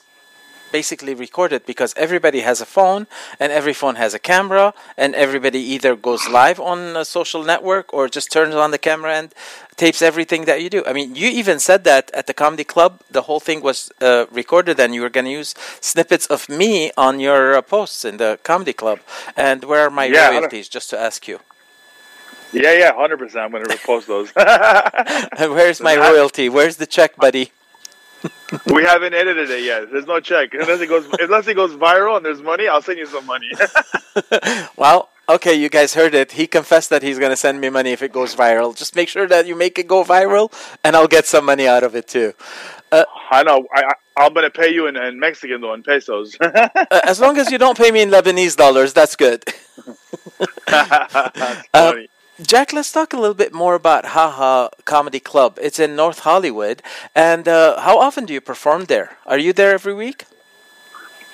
basically 0.72 1.14
recorded 1.14 1.66
because 1.66 1.94
everybody 1.98 2.42
has 2.42 2.62
a 2.62 2.66
phone 2.66 3.08
and 3.40 3.52
every 3.52 3.74
phone 3.74 3.96
has 3.96 4.14
a 4.14 4.20
camera 4.20 4.74
and 4.98 5.16
everybody 5.16 5.60
either 5.60 5.96
goes 5.96 6.28
live 6.30 6.60
on 6.60 6.96
a 6.98 7.06
social 7.06 7.44
network 7.44 7.94
or 7.94 8.08
just 8.08 8.32
turns 8.32 8.56
on 8.56 8.72
the 8.72 8.78
camera 8.78 9.14
and 9.14 9.34
tapes 9.78 10.02
everything 10.02 10.46
that 10.46 10.62
you 10.62 10.70
do. 10.70 10.84
I 10.86 10.94
mean, 10.94 11.16
you 11.16 11.28
even 11.30 11.60
said 11.60 11.84
that 11.86 12.12
at 12.14 12.28
the 12.28 12.34
comedy 12.34 12.64
club, 12.64 13.02
the 13.12 13.24
whole 13.24 13.40
thing 13.40 13.62
was 13.62 13.92
uh, 14.02 14.26
recorded 14.32 14.80
and 14.80 14.94
you 14.96 15.02
were 15.02 15.10
going 15.10 15.26
to 15.26 15.32
use 15.32 15.54
snippets 15.82 16.26
of 16.28 16.50
me 16.50 16.92
on 16.98 17.20
your 17.20 17.56
uh, 17.56 17.62
posts 17.62 18.04
in 18.06 18.18
the 18.18 18.40
comedy 18.44 18.74
club. 18.74 19.00
And 19.36 19.64
where 19.64 19.82
are 19.82 19.90
my 19.92 20.06
Yeah, 20.06 20.30
royalties, 20.30 20.68
just 20.70 20.90
to 20.92 21.00
ask 21.00 21.28
you? 21.28 21.40
Yeah, 22.54 22.74
yeah, 22.74 22.94
hundred 22.96 23.18
percent. 23.20 23.46
I'm 23.46 23.52
gonna 23.52 23.66
repost 23.66 24.06
those. 24.08 24.32
Where's 25.38 25.82
my 25.82 25.96
royalty? 26.08 26.50
Where's 26.50 26.78
the 26.78 26.88
check, 26.88 27.16
buddy? 27.18 27.52
we 28.74 28.84
haven't 28.84 29.14
edited 29.14 29.50
it 29.50 29.64
yet. 29.64 29.92
There's 29.92 30.06
no 30.08 30.20
check 30.20 30.54
unless 30.54 30.82
it 30.82 30.88
goes 30.88 31.08
unless 31.20 31.48
it 31.48 31.56
goes 31.56 31.74
viral 31.76 32.18
and 32.18 32.26
there's 32.26 32.42
money. 32.42 32.68
I'll 32.68 32.82
send 32.82 32.98
you 33.00 33.06
some 33.06 33.26
money. 33.26 33.50
Well, 34.78 35.10
okay, 35.30 35.54
you 35.54 35.70
guys 35.70 35.94
heard 35.94 36.14
it. 36.16 36.32
He 36.34 36.48
confessed 36.48 36.90
that 36.90 37.04
he's 37.04 37.20
going 37.20 37.32
to 37.32 37.36
send 37.38 37.62
me 37.62 37.70
money 37.70 37.92
if 37.92 38.02
it 38.02 38.12
goes 38.12 38.36
viral. 38.36 38.76
Just 38.76 38.96
make 38.96 39.10
sure 39.10 39.28
that 39.28 39.46
you 39.48 39.56
make 39.56 39.78
it 39.78 39.88
go 39.88 40.04
viral, 40.04 40.52
and 40.84 40.96
I'll 40.96 41.08
get 41.08 41.26
some 41.26 41.46
money 41.46 41.68
out 41.68 41.84
of 41.84 41.96
it 41.96 42.08
too. 42.08 42.34
I 42.92 43.44
know. 43.44 43.68
I, 43.74 43.84
I, 43.84 43.94
I'm 44.26 44.34
gonna 44.34 44.50
pay 44.50 44.74
you 44.74 44.88
in, 44.88 44.96
in 44.96 45.20
Mexican 45.20 45.62
though, 45.62 45.74
in 45.74 45.84
pesos. 45.84 46.38
Uh, 46.40 46.70
as 47.04 47.20
long 47.20 47.38
as 47.38 47.52
you 47.52 47.58
don't 47.58 47.78
pay 47.78 47.92
me 47.92 48.02
in 48.02 48.10
Lebanese 48.10 48.56
dollars, 48.56 48.94
that's 48.94 49.16
good. 49.16 49.44
That's 50.68 51.64
Uh. 51.74 51.94
Jack, 52.40 52.72
let's 52.72 52.92
talk 52.92 53.14
a 53.14 53.18
little 53.18 53.34
bit 53.34 53.52
more 53.52 53.74
about 53.74 54.06
Haha 54.06 54.70
Comedy 54.86 55.20
Club. 55.20 55.58
It's 55.60 55.80
in 55.80 55.96
North 55.96 56.20
Hollywood, 56.20 56.84
and 57.16 57.48
uh, 57.48 57.80
how 57.82 57.98
often 57.98 58.26
do 58.26 58.34
you 58.34 58.42
perform 58.42 58.86
there? 58.86 59.18
Are 59.26 59.40
you 59.40 59.54
there 59.54 59.74
every 59.74 59.96
week? 59.96 60.26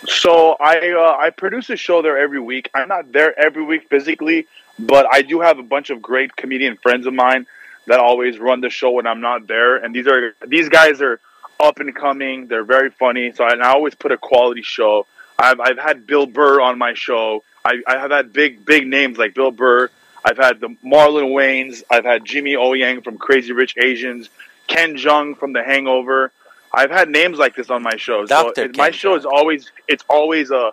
So 0.07 0.55
I 0.61 0.91
uh, 0.91 1.17
I 1.19 1.29
produce 1.29 1.69
a 1.69 1.75
show 1.75 2.01
there 2.01 2.17
every 2.17 2.39
week. 2.39 2.69
I'm 2.73 2.87
not 2.87 3.11
there 3.11 3.37
every 3.37 3.65
week 3.65 3.89
physically, 3.89 4.47
but 4.79 5.05
I 5.11 5.23
do 5.23 5.41
have 5.41 5.59
a 5.59 5.63
bunch 5.63 5.89
of 5.89 6.01
great 6.01 6.37
comedian 6.37 6.77
friends 6.77 7.05
of 7.05 7.13
mine 7.13 7.47
that 7.87 7.99
always 7.99 8.39
run 8.39 8.61
the 8.61 8.69
show 8.69 8.91
when 8.91 9.05
I'm 9.05 9.19
not 9.19 9.45
there. 9.45 9.75
And 9.75 9.93
these 9.93 10.07
are 10.07 10.33
these 10.47 10.69
guys 10.69 11.01
are 11.01 11.19
up 11.59 11.81
and 11.81 11.93
coming. 11.93 12.47
They're 12.47 12.63
very 12.63 12.91
funny. 12.91 13.33
So 13.33 13.43
I, 13.43 13.55
I 13.55 13.73
always 13.73 13.93
put 13.93 14.13
a 14.13 14.17
quality 14.17 14.61
show. 14.61 15.05
I've 15.37 15.59
I've 15.59 15.79
had 15.79 16.07
Bill 16.07 16.27
Burr 16.27 16.61
on 16.61 16.77
my 16.77 16.93
show. 16.93 17.43
I, 17.65 17.81
I 17.85 17.97
have 17.97 18.11
had 18.11 18.31
big 18.31 18.65
big 18.65 18.87
names 18.87 19.17
like 19.17 19.33
Bill 19.33 19.51
Burr. 19.51 19.89
I've 20.25 20.37
had 20.37 20.59
the 20.59 20.69
Marlon 20.85 21.31
Wayans. 21.33 21.83
I've 21.89 22.05
had 22.05 22.23
Jimmy 22.25 22.55
O 22.55 22.73
Yang 22.73 23.01
from 23.01 23.17
Crazy 23.17 23.51
Rich 23.51 23.75
Asians. 23.77 24.29
Ken 24.67 24.95
Jeong 24.95 25.37
from 25.37 25.53
The 25.53 25.63
Hangover. 25.63 26.31
I've 26.73 26.89
had 26.91 27.09
names 27.09 27.37
like 27.37 27.55
this 27.55 27.69
on 27.69 27.83
my 27.83 27.97
show. 27.97 28.25
So 28.25 28.35
it- 28.63 28.77
my 28.77 28.91
show 28.91 29.15
is 29.15 29.25
always 29.25 29.71
it's 29.87 30.03
always 30.09 30.49
a 30.51 30.71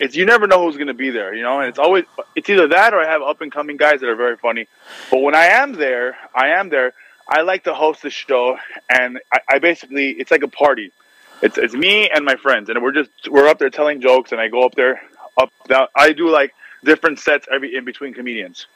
it's 0.00 0.16
you 0.16 0.24
never 0.26 0.46
know 0.46 0.64
who's 0.64 0.76
going 0.76 0.88
to 0.88 0.94
be 0.94 1.10
there, 1.10 1.34
you 1.34 1.42
know, 1.42 1.60
and 1.60 1.68
it's 1.68 1.78
always 1.78 2.04
it's 2.34 2.48
either 2.48 2.68
that 2.68 2.94
or 2.94 3.00
I 3.00 3.06
have 3.06 3.22
up 3.22 3.40
and 3.40 3.50
coming 3.52 3.76
guys 3.76 4.00
that 4.00 4.08
are 4.08 4.16
very 4.16 4.36
funny. 4.36 4.66
But 5.10 5.18
when 5.22 5.34
I 5.34 5.46
am 5.46 5.72
there, 5.72 6.16
I 6.34 6.48
am 6.50 6.68
there. 6.68 6.92
I 7.28 7.40
like 7.42 7.64
to 7.64 7.74
host 7.74 8.02
the 8.02 8.10
show, 8.10 8.58
and 8.90 9.18
I, 9.32 9.38
I 9.48 9.58
basically 9.58 10.10
it's 10.10 10.30
like 10.30 10.42
a 10.42 10.48
party. 10.48 10.92
It's 11.42 11.58
it's 11.58 11.74
me 11.74 12.08
and 12.08 12.24
my 12.24 12.36
friends, 12.36 12.68
and 12.70 12.82
we're 12.82 12.92
just 12.92 13.10
we're 13.30 13.48
up 13.48 13.58
there 13.58 13.70
telling 13.70 14.00
jokes, 14.00 14.32
and 14.32 14.40
I 14.40 14.48
go 14.48 14.64
up 14.64 14.74
there 14.74 15.00
up 15.36 15.52
down. 15.68 15.88
I 15.96 16.12
do 16.12 16.28
like 16.30 16.54
different 16.84 17.18
sets 17.18 17.46
every 17.54 17.74
in 17.76 17.84
between 17.84 18.12
comedians. 18.14 18.66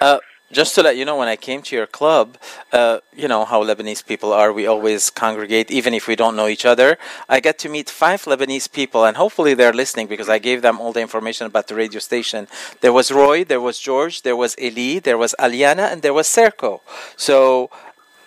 Uh, 0.00 0.18
just 0.52 0.76
to 0.76 0.82
let 0.82 0.96
you 0.96 1.04
know, 1.04 1.16
when 1.16 1.26
I 1.26 1.34
came 1.34 1.60
to 1.62 1.74
your 1.74 1.88
club, 1.88 2.38
uh, 2.72 3.00
you 3.16 3.26
know 3.26 3.44
how 3.44 3.64
Lebanese 3.64 4.06
people 4.06 4.32
are. 4.32 4.52
We 4.52 4.64
always 4.74 5.10
congregate, 5.10 5.68
even 5.72 5.92
if 5.92 6.06
we 6.06 6.14
don't 6.14 6.36
know 6.36 6.46
each 6.46 6.64
other. 6.64 6.98
I 7.28 7.40
get 7.40 7.58
to 7.64 7.68
meet 7.68 7.90
five 7.90 8.22
Lebanese 8.22 8.70
people, 8.70 9.04
and 9.04 9.16
hopefully 9.16 9.54
they're 9.54 9.72
listening 9.72 10.06
because 10.06 10.28
I 10.28 10.38
gave 10.38 10.62
them 10.62 10.80
all 10.80 10.92
the 10.92 11.00
information 11.00 11.44
about 11.48 11.66
the 11.66 11.74
radio 11.74 11.98
station. 11.98 12.46
There 12.80 12.92
was 12.92 13.10
Roy, 13.10 13.42
there 13.42 13.60
was 13.60 13.80
George, 13.80 14.22
there 14.22 14.36
was 14.36 14.54
Eli, 14.58 15.00
there 15.00 15.18
was 15.18 15.34
Aliana, 15.40 15.90
and 15.92 16.02
there 16.02 16.14
was 16.14 16.28
Serko. 16.28 16.80
So 17.16 17.70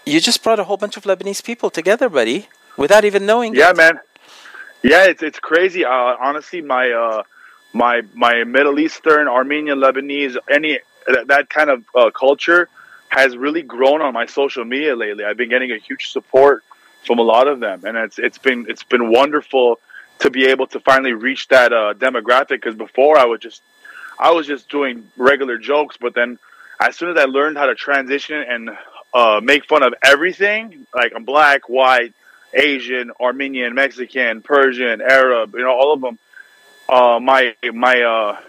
you 0.06 0.20
just 0.20 0.44
brought 0.44 0.60
a 0.60 0.66
whole 0.66 0.78
bunch 0.84 0.98
of 0.98 1.04
Lebanese 1.04 1.42
people 1.44 1.70
together, 1.70 2.10
buddy, 2.10 2.50
without 2.76 3.06
even 3.06 3.26
knowing 3.26 3.56
Yeah, 3.56 3.70
it. 3.72 3.78
man. 3.78 4.00
Yeah, 4.84 5.06
it's 5.06 5.24
it's 5.24 5.40
crazy. 5.40 5.86
Uh, 5.86 6.16
honestly, 6.28 6.62
my 6.62 6.92
uh, 6.92 7.24
my 7.74 8.02
my 8.14 8.44
Middle 8.44 8.80
Eastern, 8.80 9.28
Armenian, 9.28 9.80
Lebanese, 9.80 10.38
any 10.50 10.80
that, 11.08 11.28
that 11.28 11.50
kind 11.50 11.70
of 11.70 11.86
uh, 11.96 12.12
culture 12.12 12.70
has 13.10 13.36
really 13.36 13.62
grown 13.62 14.02
on 14.02 14.14
my 14.14 14.26
social 14.26 14.64
media 14.64 14.96
lately. 14.96 15.26
I've 15.26 15.38
been 15.38 15.50
getting 15.50 15.72
a 15.72 15.78
huge 15.78 16.12
support 16.12 16.64
from 17.06 17.20
a 17.20 17.24
lot 17.24 17.48
of 17.48 17.60
them, 17.60 17.84
and 17.86 17.98
it's 17.98 18.20
it's 18.20 18.38
been 18.38 18.66
it's 18.70 18.84
been 18.84 19.12
wonderful 19.12 19.80
to 20.20 20.30
be 20.30 20.48
able 20.48 20.68
to 20.68 20.80
finally 20.80 21.14
reach 21.14 21.48
that 21.48 21.74
uh, 21.74 21.94
demographic. 21.94 22.50
Because 22.50 22.76
before 22.76 23.18
I 23.18 23.26
was 23.26 23.40
just 23.40 23.62
I 24.20 24.32
was 24.32 24.48
just 24.48 24.70
doing 24.70 25.10
regular 25.18 25.58
jokes, 25.58 25.98
but 25.98 26.14
then 26.14 26.40
as 26.80 26.96
soon 26.96 27.10
as 27.10 27.18
I 27.18 27.26
learned 27.26 27.58
how 27.58 27.66
to 27.66 27.76
transition 27.76 28.44
and 28.48 28.70
uh, 29.14 29.42
make 29.44 29.66
fun 29.66 29.84
of 29.84 29.94
everything, 30.04 30.86
like 30.94 31.14
I'm 31.16 31.24
black, 31.24 31.68
white, 31.68 32.14
Asian, 32.54 33.12
Armenian, 33.20 33.74
Mexican, 33.74 34.42
Persian, 34.42 35.02
Arab, 35.02 35.54
you 35.56 35.62
know, 35.62 35.72
all 35.72 35.94
of 35.94 36.02
them. 36.02 36.18
Uh, 36.90 37.20
my 37.20 37.56
my 37.72 38.02
uh, 38.02 38.40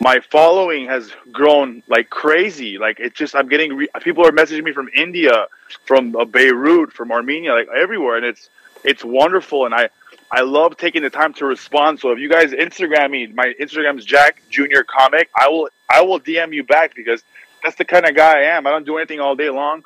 my 0.00 0.18
following 0.18 0.86
has 0.86 1.12
grown 1.30 1.84
like 1.86 2.10
crazy. 2.10 2.78
Like 2.78 2.98
it's 2.98 3.16
just 3.16 3.36
I'm 3.36 3.48
getting 3.48 3.74
re- 3.76 3.88
people 4.02 4.26
are 4.26 4.32
messaging 4.32 4.64
me 4.64 4.72
from 4.72 4.88
India, 4.92 5.46
from 5.84 6.16
uh, 6.16 6.24
Beirut, 6.24 6.92
from 6.92 7.12
Armenia, 7.12 7.54
like 7.54 7.68
everywhere, 7.68 8.16
and 8.16 8.26
it's 8.26 8.50
it's 8.82 9.04
wonderful. 9.04 9.66
And 9.66 9.74
I 9.74 9.88
I 10.32 10.40
love 10.40 10.78
taking 10.78 11.02
the 11.02 11.10
time 11.10 11.32
to 11.34 11.44
respond. 11.44 12.00
So 12.00 12.10
if 12.10 12.18
you 12.18 12.28
guys 12.28 12.50
Instagram 12.50 13.12
me, 13.12 13.28
my 13.28 13.54
Instagram 13.60 14.00
is 14.00 14.04
Jack 14.04 14.42
Junior 14.50 14.82
Comic. 14.82 15.30
I 15.38 15.48
will 15.48 15.68
I 15.88 16.02
will 16.02 16.18
DM 16.18 16.52
you 16.52 16.64
back 16.64 16.96
because 16.96 17.22
that's 17.62 17.76
the 17.76 17.84
kind 17.84 18.04
of 18.04 18.16
guy 18.16 18.40
I 18.40 18.56
am. 18.56 18.66
I 18.66 18.70
don't 18.70 18.84
do 18.84 18.96
anything 18.96 19.20
all 19.20 19.36
day 19.36 19.50
long. 19.50 19.84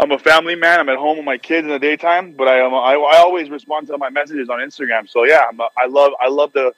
I'm 0.00 0.12
a 0.12 0.18
family 0.18 0.54
man. 0.54 0.80
I'm 0.80 0.88
at 0.88 0.96
home 0.96 1.18
with 1.18 1.26
my 1.26 1.36
kids 1.36 1.66
in 1.66 1.70
the 1.70 1.78
daytime, 1.78 2.32
but 2.32 2.48
I 2.48 2.60
am 2.60 2.72
I, 2.72 2.94
I 2.94 3.18
always 3.18 3.50
respond 3.50 3.88
to 3.88 3.98
my 3.98 4.08
messages 4.08 4.48
on 4.48 4.60
Instagram. 4.60 5.10
So 5.10 5.24
yeah, 5.24 5.42
I'm 5.46 5.60
a, 5.60 5.68
I 5.76 5.88
love 5.88 6.12
I 6.18 6.28
love 6.28 6.54
the 6.54 6.72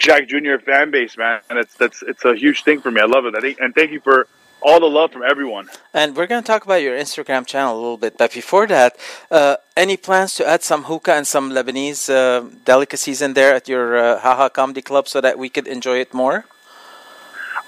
Jack 0.00 0.28
Junior 0.28 0.58
fan 0.58 0.90
base, 0.90 1.16
man, 1.16 1.40
and 1.50 1.58
it's 1.58 1.74
that's 1.74 2.02
it's 2.02 2.24
a 2.24 2.34
huge 2.34 2.64
thing 2.64 2.80
for 2.80 2.90
me. 2.90 3.00
I 3.00 3.04
love 3.04 3.26
it. 3.26 3.34
I 3.36 3.40
think, 3.40 3.60
and 3.60 3.74
thank 3.74 3.92
you 3.92 4.00
for 4.00 4.26
all 4.62 4.80
the 4.80 4.86
love 4.86 5.12
from 5.12 5.22
everyone. 5.22 5.68
And 5.94 6.16
we're 6.16 6.26
going 6.26 6.42
to 6.42 6.46
talk 6.46 6.64
about 6.64 6.82
your 6.82 6.96
Instagram 6.98 7.46
channel 7.46 7.74
a 7.74 7.80
little 7.80 7.96
bit. 7.96 8.18
But 8.18 8.32
before 8.32 8.66
that, 8.66 8.96
uh, 9.30 9.56
any 9.76 9.96
plans 9.96 10.34
to 10.36 10.46
add 10.46 10.62
some 10.62 10.84
hookah 10.84 11.14
and 11.14 11.26
some 11.26 11.50
Lebanese 11.50 12.08
uh, 12.12 12.48
delicacies 12.64 13.22
in 13.22 13.34
there 13.34 13.54
at 13.54 13.68
your 13.68 13.96
uh, 13.96 14.18
Haha 14.18 14.48
Comedy 14.48 14.82
Club 14.82 15.08
so 15.08 15.20
that 15.20 15.38
we 15.38 15.48
could 15.48 15.66
enjoy 15.66 15.98
it 15.98 16.12
more? 16.12 16.44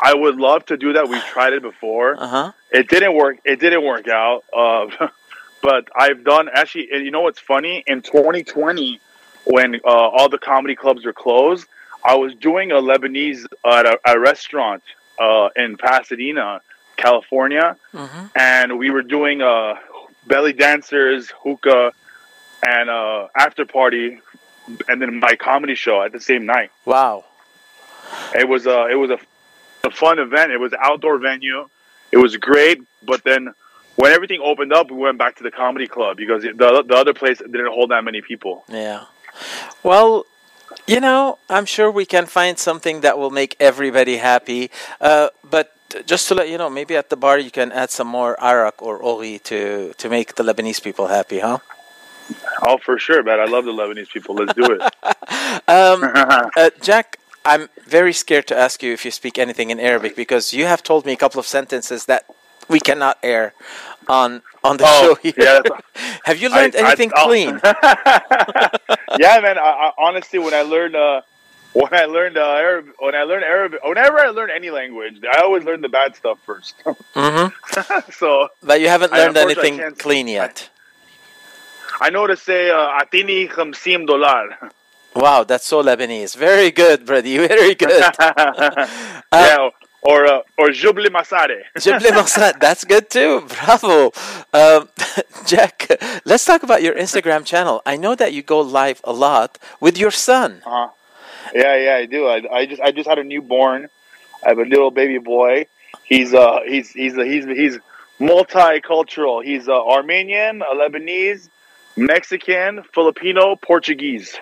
I 0.02 0.14
would 0.14 0.36
love 0.36 0.66
to 0.66 0.76
do 0.76 0.94
that. 0.94 1.08
We've 1.08 1.22
tried 1.22 1.52
it 1.52 1.62
before. 1.62 2.16
Uh 2.18 2.28
huh. 2.28 2.52
It 2.70 2.88
didn't 2.88 3.14
work. 3.14 3.38
It 3.44 3.60
didn't 3.60 3.84
work 3.84 4.08
out. 4.08 4.44
Uh, 4.52 5.08
but 5.62 5.88
I've 5.94 6.24
done 6.24 6.48
actually. 6.52 6.88
and 6.92 7.04
You 7.04 7.10
know 7.10 7.20
what's 7.20 7.40
funny? 7.40 7.84
In 7.86 8.02
2020, 8.02 9.00
when 9.44 9.76
uh, 9.76 9.88
all 9.88 10.28
the 10.28 10.38
comedy 10.38 10.74
clubs 10.74 11.04
were 11.04 11.12
closed, 11.12 11.66
I 12.04 12.16
was 12.16 12.34
doing 12.34 12.72
a 12.72 12.76
Lebanese 12.76 13.46
at 13.64 13.86
a, 13.86 13.98
a 14.06 14.18
restaurant 14.18 14.82
uh, 15.18 15.50
in 15.56 15.76
Pasadena, 15.76 16.60
California, 16.96 17.76
hmm 17.92 18.26
and 18.34 18.78
we 18.78 18.90
were 18.90 19.02
doing 19.02 19.42
uh, 19.42 19.74
belly 20.26 20.52
dancers, 20.52 21.30
hookah, 21.42 21.92
and 22.66 22.88
uh, 22.90 23.28
after 23.36 23.66
party, 23.66 24.18
and 24.88 25.02
then 25.02 25.20
my 25.20 25.36
comedy 25.36 25.74
show 25.74 26.02
at 26.02 26.12
the 26.12 26.20
same 26.20 26.46
night. 26.46 26.70
Wow. 26.84 27.24
It 28.34 28.48
was 28.48 28.66
a 28.66 28.88
it 28.88 28.94
was 28.94 29.10
a, 29.10 29.18
a 29.84 29.90
fun 29.90 30.18
event. 30.18 30.52
It 30.52 30.58
was 30.58 30.72
an 30.72 30.78
outdoor 30.82 31.18
venue. 31.18 31.68
It 32.10 32.18
was 32.18 32.36
great. 32.36 32.80
But 33.02 33.24
then 33.24 33.52
when 33.96 34.12
everything 34.12 34.40
opened 34.42 34.72
up, 34.72 34.90
we 34.90 34.96
went 34.96 35.18
back 35.18 35.36
to 35.36 35.42
the 35.42 35.50
comedy 35.50 35.86
club 35.88 36.16
because 36.16 36.42
the 36.42 36.84
the 36.86 36.94
other 36.94 37.14
place 37.14 37.38
didn't 37.38 37.72
hold 37.72 37.90
that 37.90 38.04
many 38.04 38.20
people. 38.22 38.64
Yeah. 38.68 39.04
Well, 39.82 40.26
you 40.86 41.00
know, 41.00 41.38
I'm 41.48 41.66
sure 41.66 41.90
we 41.90 42.06
can 42.06 42.26
find 42.26 42.58
something 42.58 43.00
that 43.00 43.18
will 43.18 43.30
make 43.30 43.56
everybody 43.60 44.16
happy. 44.16 44.70
Uh, 45.00 45.28
but 45.48 45.74
just 46.06 46.28
to 46.28 46.34
let 46.34 46.48
you 46.48 46.58
know, 46.58 46.70
maybe 46.70 46.96
at 46.96 47.10
the 47.10 47.16
bar 47.16 47.38
you 47.38 47.50
can 47.50 47.72
add 47.72 47.90
some 47.90 48.08
more 48.08 48.40
arak 48.42 48.80
or 48.82 48.98
ori 48.98 49.38
to, 49.44 49.92
to 49.98 50.08
make 50.08 50.34
the 50.34 50.42
Lebanese 50.42 50.82
people 50.82 51.08
happy, 51.08 51.40
huh? 51.40 51.58
Oh, 52.62 52.78
for 52.78 52.98
sure, 52.98 53.22
man. 53.22 53.40
I 53.40 53.44
love 53.44 53.64
the 53.64 53.72
Lebanese 53.72 54.10
people. 54.10 54.34
Let's 54.34 54.54
do 54.54 54.78
it. 54.78 54.82
Um, 55.68 56.02
uh, 56.56 56.70
Jack, 56.80 57.18
I'm 57.44 57.68
very 57.86 58.12
scared 58.12 58.46
to 58.48 58.56
ask 58.56 58.82
you 58.82 58.92
if 58.92 59.04
you 59.04 59.10
speak 59.10 59.38
anything 59.38 59.70
in 59.70 59.78
Arabic 59.78 60.16
because 60.16 60.52
you 60.52 60.66
have 60.66 60.82
told 60.82 61.06
me 61.06 61.12
a 61.12 61.16
couple 61.16 61.38
of 61.38 61.46
sentences 61.46 62.06
that 62.06 62.24
we 62.68 62.80
cannot 62.80 63.18
air 63.22 63.54
on 64.08 64.42
on 64.64 64.76
the 64.76 64.84
Oh, 64.86 65.02
show 65.02 65.14
here. 65.16 65.34
yeah, 65.38 65.60
have 66.24 66.38
you 66.38 66.48
learned 66.48 66.76
I- 66.76 66.80
I- 66.80 66.86
anything 66.88 67.10
I'll- 67.16 67.26
clean? 67.26 67.60
yeah, 69.18 69.40
man. 69.40 69.58
I, 69.58 69.62
I, 69.62 69.92
honestly, 69.98 70.38
when 70.38 70.54
I 70.54 70.62
learned 70.62 70.96
uh, 70.96 71.22
when 71.72 71.92
I 71.94 72.04
learned 72.04 72.36
uh, 72.36 72.42
Arab, 72.66 72.86
when 72.98 73.14
I 73.14 73.22
learned 73.24 73.44
Arabic, 73.44 73.80
whenever 73.82 74.18
I 74.20 74.28
learn 74.28 74.50
any 74.50 74.70
language, 74.70 75.20
I 75.30 75.40
always 75.42 75.64
learn 75.64 75.80
the 75.80 75.88
bad 75.88 76.14
stuff 76.16 76.38
first. 76.44 76.74
hmm 77.14 77.46
so 78.12 78.48
But 78.62 78.80
you 78.80 78.88
haven't 78.88 79.12
learned 79.12 79.36
anything 79.36 79.80
clean 79.96 80.28
yet. 80.28 80.68
I 82.00 82.10
know 82.10 82.26
to 82.26 82.36
say 82.36 82.70
uh, 82.70 83.00
"atini 83.00 83.48
khamsim 83.50 84.06
dollar." 84.06 84.70
Wow, 85.14 85.44
that's 85.44 85.66
so 85.66 85.82
Lebanese. 85.82 86.34
Very 86.36 86.70
good, 86.70 87.04
Brady. 87.04 87.36
Very 87.36 87.74
good. 87.74 88.02
yeah, 89.32 89.68
or 90.02 90.26
uh, 90.26 90.42
or 90.58 90.68
jubli 90.68 91.06
masare. 91.06 91.62
Jibli 91.78 92.10
Marsad, 92.10 92.60
that's 92.60 92.84
good 92.84 93.08
too. 93.08 93.46
Bravo. 93.48 94.12
Um, 94.52 94.88
Jack, 95.46 95.88
let's 96.24 96.44
talk 96.44 96.62
about 96.62 96.82
your 96.82 96.94
Instagram 96.94 97.44
channel. 97.44 97.82
I 97.86 97.96
know 97.96 98.14
that 98.14 98.32
you 98.32 98.42
go 98.42 98.60
live 98.60 99.00
a 99.04 99.12
lot 99.12 99.58
with 99.80 99.96
your 99.96 100.10
son. 100.10 100.62
Uh-huh. 100.66 100.88
Yeah, 101.54 101.76
yeah, 101.76 101.96
I 101.96 102.06
do. 102.06 102.26
I, 102.26 102.42
I 102.52 102.66
just 102.66 102.82
I 102.82 102.90
just 102.92 103.08
had 103.08 103.18
a 103.18 103.24
newborn. 103.24 103.88
I 104.44 104.48
have 104.48 104.58
a 104.58 104.64
little 104.64 104.90
baby 104.90 105.18
boy. 105.18 105.66
He's 106.04 106.34
uh 106.34 106.60
he's 106.66 106.90
he's 106.90 107.14
he's 107.14 107.44
he's 107.44 107.78
multicultural. 108.18 109.44
He's 109.44 109.68
uh, 109.68 109.86
Armenian, 109.86 110.62
a 110.62 110.74
Lebanese, 110.74 111.48
Mexican, 111.96 112.82
Filipino, 112.94 113.56
Portuguese. 113.56 114.36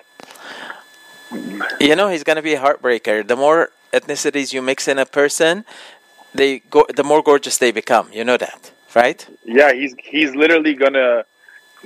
You 1.79 1.95
know, 1.95 2.09
he's 2.09 2.23
going 2.23 2.35
to 2.35 2.41
be 2.41 2.53
a 2.53 2.59
heartbreaker. 2.59 3.25
The 3.25 3.35
more 3.35 3.71
ethnicities 3.93 4.53
you 4.53 4.61
mix 4.61 4.87
in 4.87 4.97
a 4.97 5.05
person, 5.05 5.65
they 6.33 6.59
go, 6.59 6.85
the 6.95 7.03
more 7.03 7.21
gorgeous 7.21 7.57
they 7.57 7.71
become. 7.71 8.11
You 8.11 8.23
know 8.23 8.37
that, 8.37 8.71
right? 8.95 9.27
Yeah, 9.43 9.73
he's 9.73 9.95
he's 10.03 10.35
literally 10.35 10.73
gonna 10.73 11.25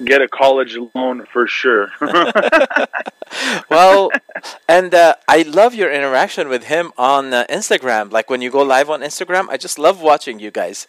get 0.03 0.21
a 0.21 0.27
college 0.27 0.77
loan 0.93 1.25
for 1.31 1.47
sure. 1.47 1.91
Well, 3.69 4.11
and 4.67 4.93
uh, 4.93 5.15
I 5.27 5.41
love 5.41 5.73
your 5.73 5.91
interaction 5.91 6.47
with 6.47 6.65
him 6.65 6.91
on 6.97 7.33
uh, 7.33 7.45
Instagram. 7.49 8.11
Like 8.11 8.29
when 8.29 8.41
you 8.41 8.51
go 8.51 8.61
live 8.61 8.89
on 8.89 9.01
Instagram, 9.01 9.49
I 9.49 9.57
just 9.57 9.77
love 9.79 10.01
watching 10.01 10.39
you 10.39 10.51
guys. 10.51 10.87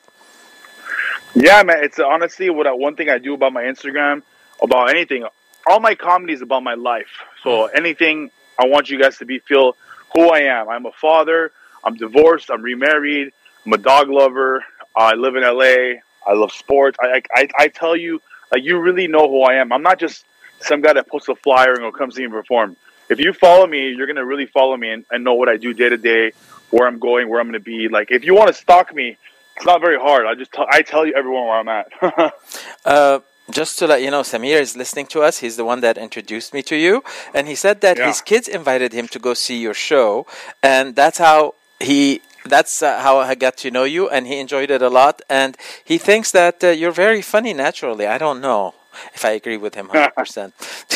Yeah, 1.35 1.63
man. 1.63 1.79
It's 1.83 1.99
honestly 1.99 2.51
what 2.51 2.67
I, 2.67 2.73
one 2.73 2.97
thing 2.97 3.11
I 3.11 3.19
do 3.19 3.35
about 3.35 3.53
my 3.53 3.65
Instagram, 3.65 4.23
about 4.63 4.91
anything. 4.91 5.27
All 5.67 5.81
my 5.81 5.95
comedy 5.95 6.33
is 6.33 6.43
about 6.43 6.63
my 6.63 6.75
life. 6.75 7.11
So 7.43 7.67
anything 7.67 8.31
I 8.59 8.67
want 8.67 8.89
you 8.91 9.01
guys 9.01 9.19
to 9.19 9.25
be 9.25 9.39
feel 9.41 9.77
who 10.17 10.31
I 10.31 10.41
am. 10.41 10.69
I'm 10.71 10.87
a 10.87 10.93
father. 10.93 11.53
I'm 11.85 11.95
divorced. 11.95 12.51
I'm 12.51 12.63
remarried. 12.63 13.33
I'm 13.65 13.73
a 13.75 13.79
dog 13.79 14.09
lover. 14.09 14.65
I 14.97 15.15
live 15.15 15.37
in 15.37 15.43
LA. 15.43 16.01
I 16.27 16.33
love 16.33 16.53
sports. 16.53 16.97
I 17.01 17.23
I, 17.31 17.49
I 17.59 17.69
tell 17.69 17.95
you, 17.95 18.23
like 18.51 18.65
you 18.65 18.79
really 18.81 19.09
know 19.09 19.29
who 19.29 19.43
I 19.43 19.57
am. 19.57 19.73
I'm 19.73 19.83
not 19.83 19.99
just 19.99 20.25
some 20.61 20.81
guy 20.81 20.95
that 20.95 21.07
posts 21.09 21.29
a 21.29 21.35
flyer 21.35 21.75
and 21.75 21.83
will 21.85 21.93
come 21.93 22.11
see 22.11 22.23
me 22.23 22.33
perform. 22.33 22.77
if 23.11 23.21
you 23.21 23.35
follow 23.35 23.67
me, 23.67 23.91
you're 23.91 24.07
gonna 24.07 24.25
really 24.25 24.47
follow 24.47 24.77
me 24.77 24.91
and, 24.91 25.05
and 25.11 25.23
know 25.23 25.35
what 25.35 25.51
I 25.51 25.59
do 25.59 25.75
day 25.75 25.91
to 25.91 25.99
day, 25.99 26.33
where 26.71 26.89
I'm 26.89 26.99
going, 26.99 27.29
where 27.29 27.39
I'm 27.41 27.47
gonna 27.47 27.61
be. 27.61 27.89
Like, 27.89 28.11
if 28.11 28.25
you 28.25 28.35
want 28.35 28.49
to 28.49 28.55
stalk 28.55 28.95
me, 28.95 29.19
it's 29.57 29.67
not 29.67 29.83
very 29.83 29.99
hard. 29.99 30.27
I 30.27 30.35
just 30.35 30.53
t- 30.53 30.65
I 30.67 30.81
tell 30.81 31.07
you 31.07 31.13
everyone 31.15 31.45
where 31.45 31.59
I'm 31.59 31.69
at. 31.69 32.33
uh, 32.87 33.21
just 33.51 33.79
to 33.79 33.87
let 33.87 34.03
you 34.03 34.11
know, 34.11 34.23
Samir 34.23 34.61
is 34.61 34.77
listening 34.77 35.07
to 35.07 35.23
us. 35.23 35.39
He's 35.39 35.57
the 35.57 35.65
one 35.65 35.81
that 35.81 35.97
introduced 35.99 36.53
me 36.53 36.63
to 36.65 36.77
you, 36.77 37.03
and 37.35 37.47
he 37.49 37.55
said 37.55 37.81
that 37.83 37.97
Yeah. 37.99 38.09
his 38.09 38.21
kids 38.21 38.49
invited 38.49 38.93
him 38.93 39.07
to 39.09 39.19
go 39.19 39.35
see 39.35 39.59
your 39.59 39.75
show, 39.75 40.27
and 40.63 40.95
that's 40.97 41.19
how 41.19 41.55
he. 41.81 42.21
That's 42.45 42.81
uh, 42.81 43.01
how 43.01 43.19
I 43.19 43.35
got 43.35 43.57
to 43.59 43.71
know 43.73 43.83
you, 43.83 44.09
and 44.09 44.25
he 44.25 44.39
enjoyed 44.39 44.71
it 44.71 44.81
a 44.81 44.89
lot. 44.89 45.21
And 45.29 45.57
he 45.85 45.99
thinks 45.99 46.31
that 46.31 46.63
uh, 46.63 46.69
you're 46.69 46.93
very 46.93 47.21
funny 47.21 47.53
naturally. 47.53 48.07
I 48.07 48.19
don't 48.19 48.41
know 48.41 48.73
if 49.15 49.25
I 49.25 49.31
agree 49.31 49.57
with 49.57 49.75
him 49.75 49.89
100%. 49.93 50.53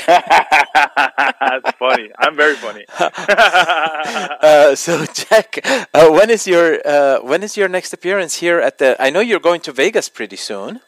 That's 0.06 1.76
funny. 1.76 2.08
I'm 2.18 2.36
very 2.36 2.54
funny. 2.54 2.84
uh, 2.98 4.74
so, 4.76 5.04
Jack, 5.06 5.58
uh, 5.92 6.08
when 6.10 6.30
is 6.30 6.46
your 6.46 6.78
uh, 6.86 7.18
when 7.22 7.42
is 7.42 7.56
your 7.56 7.68
next 7.68 7.92
appearance 7.92 8.36
here 8.36 8.60
at 8.60 8.78
the? 8.78 8.96
I 9.00 9.10
know 9.10 9.20
you're 9.20 9.40
going 9.40 9.60
to 9.62 9.72
Vegas 9.72 10.08
pretty 10.08 10.36
soon. 10.36 10.80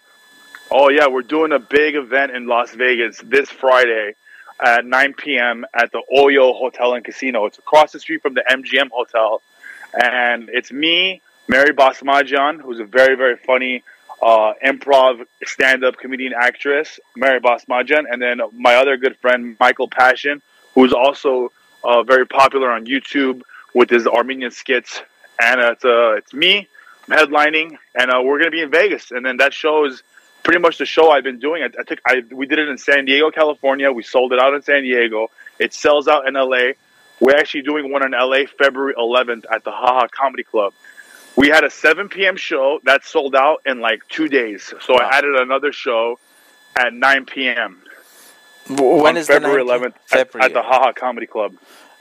Oh 0.74 0.88
yeah, 0.88 1.06
we're 1.06 1.20
doing 1.20 1.52
a 1.52 1.58
big 1.58 1.96
event 1.96 2.32
in 2.32 2.46
Las 2.46 2.74
Vegas 2.74 3.18
this 3.18 3.50
Friday 3.50 4.14
at 4.58 4.86
9 4.86 5.12
p.m. 5.12 5.66
at 5.74 5.92
the 5.92 6.02
Oyo 6.10 6.58
Hotel 6.58 6.94
and 6.94 7.04
Casino. 7.04 7.44
It's 7.44 7.58
across 7.58 7.92
the 7.92 8.00
street 8.00 8.22
from 8.22 8.32
the 8.32 8.42
MGM 8.50 8.88
Hotel, 8.90 9.42
and 9.92 10.48
it's 10.48 10.72
me, 10.72 11.20
Mary 11.46 11.74
Basmadjian, 11.74 12.62
who's 12.62 12.80
a 12.80 12.86
very 12.86 13.16
very 13.16 13.36
funny 13.36 13.84
uh, 14.22 14.54
improv 14.64 15.26
stand-up 15.44 15.98
comedian 15.98 16.32
actress, 16.32 16.98
Mary 17.16 17.38
Basmadjian, 17.38 18.04
and 18.10 18.22
then 18.22 18.40
my 18.54 18.76
other 18.76 18.96
good 18.96 19.18
friend 19.18 19.54
Michael 19.60 19.88
Passion, 19.88 20.40
who's 20.74 20.94
also 20.94 21.52
uh, 21.84 22.02
very 22.02 22.26
popular 22.26 22.70
on 22.70 22.86
YouTube 22.86 23.42
with 23.74 23.90
his 23.90 24.06
Armenian 24.06 24.50
skits. 24.50 25.02
And 25.38 25.60
uh, 25.60 25.72
it's 25.72 25.84
it's 25.84 26.32
me 26.32 26.66
I'm 27.10 27.18
headlining, 27.18 27.76
and 27.94 28.10
uh, 28.10 28.22
we're 28.24 28.38
gonna 28.38 28.50
be 28.50 28.62
in 28.62 28.70
Vegas, 28.70 29.10
and 29.10 29.26
then 29.26 29.36
that 29.36 29.52
show 29.52 29.84
is 29.84 30.02
pretty 30.42 30.60
much 30.60 30.78
the 30.78 30.86
show 30.86 31.10
I've 31.10 31.24
been 31.24 31.38
doing. 31.38 31.62
I, 31.62 31.66
I 31.66 31.82
took 31.84 32.00
I 32.06 32.22
we 32.32 32.46
did 32.46 32.58
it 32.58 32.68
in 32.68 32.78
San 32.78 33.04
Diego, 33.04 33.30
California. 33.30 33.90
We 33.92 34.02
sold 34.02 34.32
it 34.32 34.38
out 34.38 34.54
in 34.54 34.62
San 34.62 34.82
Diego. 34.82 35.30
It 35.58 35.72
sells 35.74 36.08
out 36.08 36.26
in 36.26 36.34
LA. 36.34 36.72
We're 37.20 37.36
actually 37.36 37.62
doing 37.62 37.92
one 37.92 38.04
in 38.04 38.12
LA 38.12 38.46
February 38.58 38.94
11th 38.98 39.44
at 39.50 39.62
the 39.64 39.70
Haha 39.70 40.08
Comedy 40.08 40.42
Club. 40.42 40.72
We 41.36 41.48
had 41.48 41.62
a 41.64 41.70
7 41.70 42.08
p.m. 42.08 42.36
show 42.36 42.80
that 42.84 43.04
sold 43.04 43.34
out 43.36 43.62
in 43.64 43.80
like 43.80 44.06
two 44.08 44.28
days. 44.28 44.72
So 44.80 44.94
Wow. 44.94 45.08
I 45.10 45.18
added 45.18 45.36
another 45.36 45.72
show 45.72 46.18
at 46.76 46.92
9 46.92 47.26
p.m. 47.26 47.80
When 48.68 49.16
is 49.16 49.28
February 49.28 49.64
the 49.64 49.70
11th 49.72 49.80
19th? 49.80 49.86
at, 49.86 50.08
February. 50.08 50.44
at 50.46 50.52
the 50.52 50.62
Haha 50.62 50.92
Comedy 50.92 51.26
Club. 51.26 51.54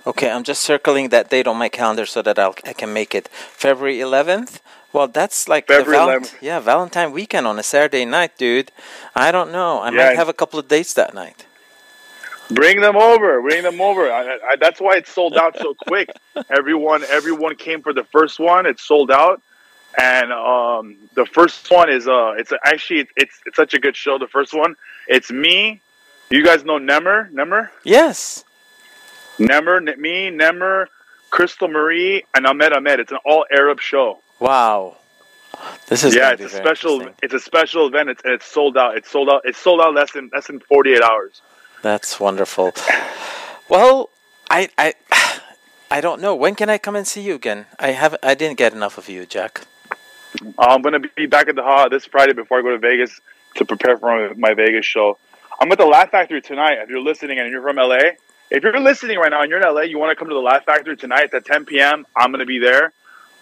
Okay, 0.05 0.31
I'm 0.31 0.43
just 0.43 0.61
circling 0.63 1.09
that 1.09 1.29
date 1.29 1.47
on 1.47 1.57
my 1.57 1.69
calendar 1.69 2.05
so 2.05 2.21
that 2.23 2.39
I'll, 2.39 2.55
I 2.65 2.73
can 2.73 2.91
make 2.91 3.13
it. 3.13 3.27
February 3.27 3.97
11th. 3.99 4.59
Well, 4.93 5.07
that's 5.07 5.47
like 5.47 5.67
the 5.67 5.75
February 5.75 5.97
val- 6.05 6.19
11th. 6.21 6.35
yeah 6.41 6.59
Valentine 6.59 7.11
weekend 7.11 7.45
on 7.47 7.57
a 7.59 7.63
Saturday 7.63 8.03
night, 8.05 8.37
dude. 8.37 8.71
I 9.15 9.31
don't 9.31 9.51
know. 9.51 9.79
I 9.79 9.89
Yeah. 9.91 9.97
might 10.07 10.15
have 10.15 10.27
a 10.27 10.33
couple 10.33 10.59
of 10.59 10.67
dates 10.67 10.93
that 10.95 11.13
night. 11.13 11.45
Bring 12.49 12.81
them 12.81 12.97
over. 12.97 13.41
Bring 13.41 13.63
them 13.63 13.79
over. 13.79 14.11
I, 14.11 14.37
I, 14.51 14.55
that's 14.59 14.81
why 14.81 14.95
it 14.97 15.07
sold 15.07 15.37
out 15.37 15.57
so 15.57 15.73
quick. 15.87 16.09
everyone, 16.49 17.03
everyone 17.09 17.55
came 17.55 17.81
for 17.81 17.93
the 17.93 18.03
first 18.03 18.39
one. 18.39 18.65
It 18.65 18.79
sold 18.79 19.09
out, 19.11 19.41
and 19.97 20.33
um, 20.33 20.97
the 21.13 21.25
first 21.25 21.69
one 21.71 21.89
is 21.89 22.07
uh, 22.09 22.33
it's 22.37 22.51
actually 22.65 23.07
it's 23.15 23.39
it's 23.45 23.55
such 23.55 23.73
a 23.73 23.79
good 23.79 23.95
show. 23.95 24.17
The 24.17 24.27
first 24.27 24.53
one, 24.53 24.75
it's 25.07 25.31
me. 25.31 25.79
You 26.29 26.43
guys 26.43 26.65
know 26.65 26.77
Nemr, 26.79 27.31
Nemr, 27.31 27.69
Yes. 27.85 28.43
Nemr, 29.39 29.83
Ne- 29.83 29.95
me, 29.95 30.29
Nemr, 30.29 30.87
Crystal 31.29 31.67
Marie, 31.67 32.23
and 32.35 32.45
Ahmed 32.45 32.73
Ahmed. 32.73 32.99
It's 32.99 33.11
an 33.11 33.19
all 33.25 33.45
Arab 33.51 33.79
show. 33.79 34.19
Wow. 34.39 34.97
This 35.87 36.03
is 36.03 36.15
yeah, 36.15 36.31
it's 36.31 36.41
a 36.41 36.49
special. 36.49 37.07
It's 37.21 37.33
a 37.33 37.39
special 37.39 37.87
event. 37.87 38.09
It's 38.09 38.23
and 38.23 38.33
it's 38.33 38.45
sold 38.45 38.77
out. 38.77 38.97
It's 38.97 39.09
sold 39.09 39.29
out. 39.29 39.41
It's 39.45 39.57
sold 39.57 39.81
out 39.81 39.93
less 39.93 40.11
than 40.11 40.29
less 40.33 40.47
than 40.47 40.59
forty 40.59 40.93
eight 40.93 41.01
hours. 41.01 41.41
That's 41.81 42.19
wonderful. 42.19 42.73
Well, 43.67 44.09
I 44.49 44.69
I 44.77 44.93
I 45.91 46.01
don't 46.01 46.21
know. 46.21 46.35
When 46.35 46.55
can 46.55 46.69
I 46.69 46.77
come 46.77 46.95
and 46.95 47.05
see 47.05 47.21
you 47.21 47.35
again? 47.35 47.65
I 47.79 47.89
have 47.89 48.15
I 48.23 48.33
didn't 48.33 48.57
get 48.57 48.73
enough 48.73 48.97
of 48.97 49.09
you, 49.09 49.25
Jack. 49.25 49.61
I'm 50.57 50.81
gonna 50.81 50.99
be 50.99 51.25
back 51.25 51.49
at 51.49 51.55
the 51.55 51.63
Ha 51.63 51.89
this 51.89 52.05
Friday 52.05 52.33
before 52.33 52.59
I 52.59 52.61
go 52.61 52.71
to 52.71 52.77
Vegas 52.77 53.19
to 53.55 53.65
prepare 53.65 53.97
for 53.97 54.33
my 54.35 54.53
Vegas 54.53 54.85
show. 54.85 55.17
I'm 55.59 55.71
at 55.71 55.77
the 55.77 55.85
Laugh 55.85 56.09
Factory 56.09 56.41
tonight. 56.41 56.79
If 56.79 56.89
you're 56.89 57.03
listening 57.03 57.39
and 57.39 57.51
you're 57.51 57.61
from 57.61 57.75
LA, 57.75 58.11
if 58.51 58.63
you're 58.63 58.79
listening 58.79 59.17
right 59.17 59.31
now 59.31 59.41
and 59.41 59.49
you're 59.49 59.59
in 59.65 59.73
LA, 59.75 59.81
you 59.81 59.97
want 59.97 60.11
to 60.11 60.15
come 60.15 60.27
to 60.27 60.33
the 60.33 60.39
Laugh 60.41 60.65
Factory 60.65 60.95
tonight 60.97 61.33
at 61.33 61.45
10 61.45 61.65
p.m. 61.65 62.05
I'm 62.15 62.31
gonna 62.31 62.45
be 62.45 62.59
there. 62.59 62.91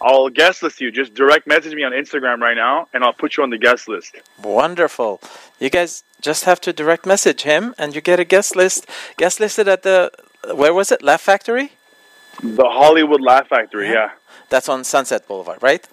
I'll 0.00 0.30
guest 0.30 0.62
list 0.62 0.80
you. 0.80 0.90
Just 0.90 1.12
direct 1.12 1.46
message 1.46 1.74
me 1.74 1.82
on 1.84 1.92
Instagram 1.92 2.40
right 2.40 2.56
now, 2.56 2.88
and 2.94 3.04
I'll 3.04 3.12
put 3.12 3.36
you 3.36 3.42
on 3.42 3.50
the 3.50 3.58
guest 3.58 3.86
list. 3.88 4.16
Wonderful. 4.42 5.20
You 5.58 5.68
guys 5.68 6.04
just 6.22 6.44
have 6.44 6.60
to 6.62 6.72
direct 6.72 7.04
message 7.04 7.42
him 7.42 7.74
and 7.78 7.94
you 7.94 8.00
get 8.00 8.18
a 8.18 8.24
guest 8.24 8.56
list. 8.56 8.86
Guest 9.18 9.40
listed 9.40 9.68
at 9.68 9.82
the 9.82 10.10
where 10.54 10.72
was 10.72 10.90
it? 10.90 11.02
Laugh 11.02 11.20
Factory? 11.20 11.72
The 12.42 12.64
Hollywood 12.64 13.20
Laugh 13.20 13.48
Factory. 13.48 13.88
Yeah. 13.88 13.92
Yeah, 13.92 14.10
That's 14.48 14.68
on 14.70 14.84
Sunset 14.84 15.26
Boulevard, 15.28 15.62
right? 15.62 15.86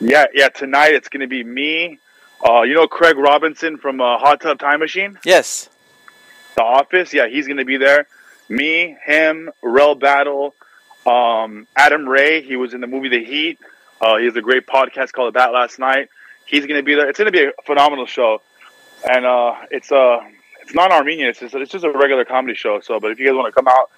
yeah, 0.00 0.26
yeah. 0.34 0.48
Tonight 0.50 0.94
it's 0.94 1.08
gonna 1.08 1.26
be 1.26 1.42
me. 1.42 1.98
Uh, 2.48 2.62
you 2.62 2.74
know 2.74 2.86
Craig 2.86 3.16
Robinson 3.16 3.76
from 3.78 4.00
uh, 4.00 4.18
Hot 4.18 4.40
Tub 4.40 4.58
Time 4.60 4.78
Machine. 4.80 5.18
Yes. 5.24 5.68
The 6.56 6.62
Office, 6.62 7.12
yeah, 7.14 7.26
he's 7.28 7.48
gonna 7.48 7.64
be 7.64 7.76
there. 7.78 8.06
Me, 8.48 8.96
him, 9.04 9.50
Rel 9.62 9.94
Battle, 9.94 10.54
um, 11.06 11.66
Adam 11.76 12.08
Ray. 12.08 12.42
He 12.42 12.56
was 12.56 12.74
in 12.74 12.80
the 12.80 12.86
movie 12.86 13.08
The 13.08 13.24
Heat. 13.24 13.58
Uh, 14.00 14.16
he 14.18 14.24
has 14.26 14.36
a 14.36 14.42
great 14.42 14.66
podcast 14.66 15.12
called 15.12 15.34
That 15.34 15.52
Last 15.52 15.78
Night. 15.78 16.08
He's 16.44 16.66
gonna 16.66 16.82
be 16.82 16.94
there. 16.94 17.08
It's 17.08 17.18
gonna 17.18 17.30
be 17.30 17.44
a 17.44 17.52
phenomenal 17.64 18.06
show, 18.06 18.42
and 19.08 19.24
uh, 19.24 19.54
it's 19.70 19.92
uh, 19.92 20.20
it's 20.60 20.74
not 20.74 20.90
Armenian. 20.90 21.28
It's 21.28 21.40
just 21.40 21.54
it's 21.54 21.70
just 21.70 21.84
a 21.84 21.90
regular 21.90 22.24
comedy 22.24 22.54
show. 22.54 22.80
So, 22.80 23.00
but 23.00 23.10
if 23.12 23.18
you 23.18 23.26
guys 23.26 23.34
want 23.34 23.46
to 23.46 23.52
come 23.52 23.68
out, 23.68 23.90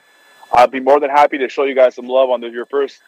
I'd 0.53 0.71
be 0.71 0.81
more 0.81 1.01
than 1.01 1.11
happy 1.11 1.39
to 1.39 1.49
show 1.49 1.65
you 1.65 1.75
guys 1.75 1.95
some 1.95 2.07
love 2.07 2.31
on 2.31 2.41
the, 2.41 2.49
your 2.49 2.67
first 2.67 3.01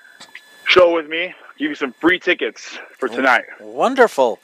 show 0.64 0.94
with 0.94 1.09
me. 1.09 1.35
Give 1.59 1.70
you 1.70 1.75
some 1.75 1.92
free 1.92 2.18
tickets 2.18 2.79
for 2.99 3.09
tonight. 3.09 3.44
Wonderful. 3.61 4.38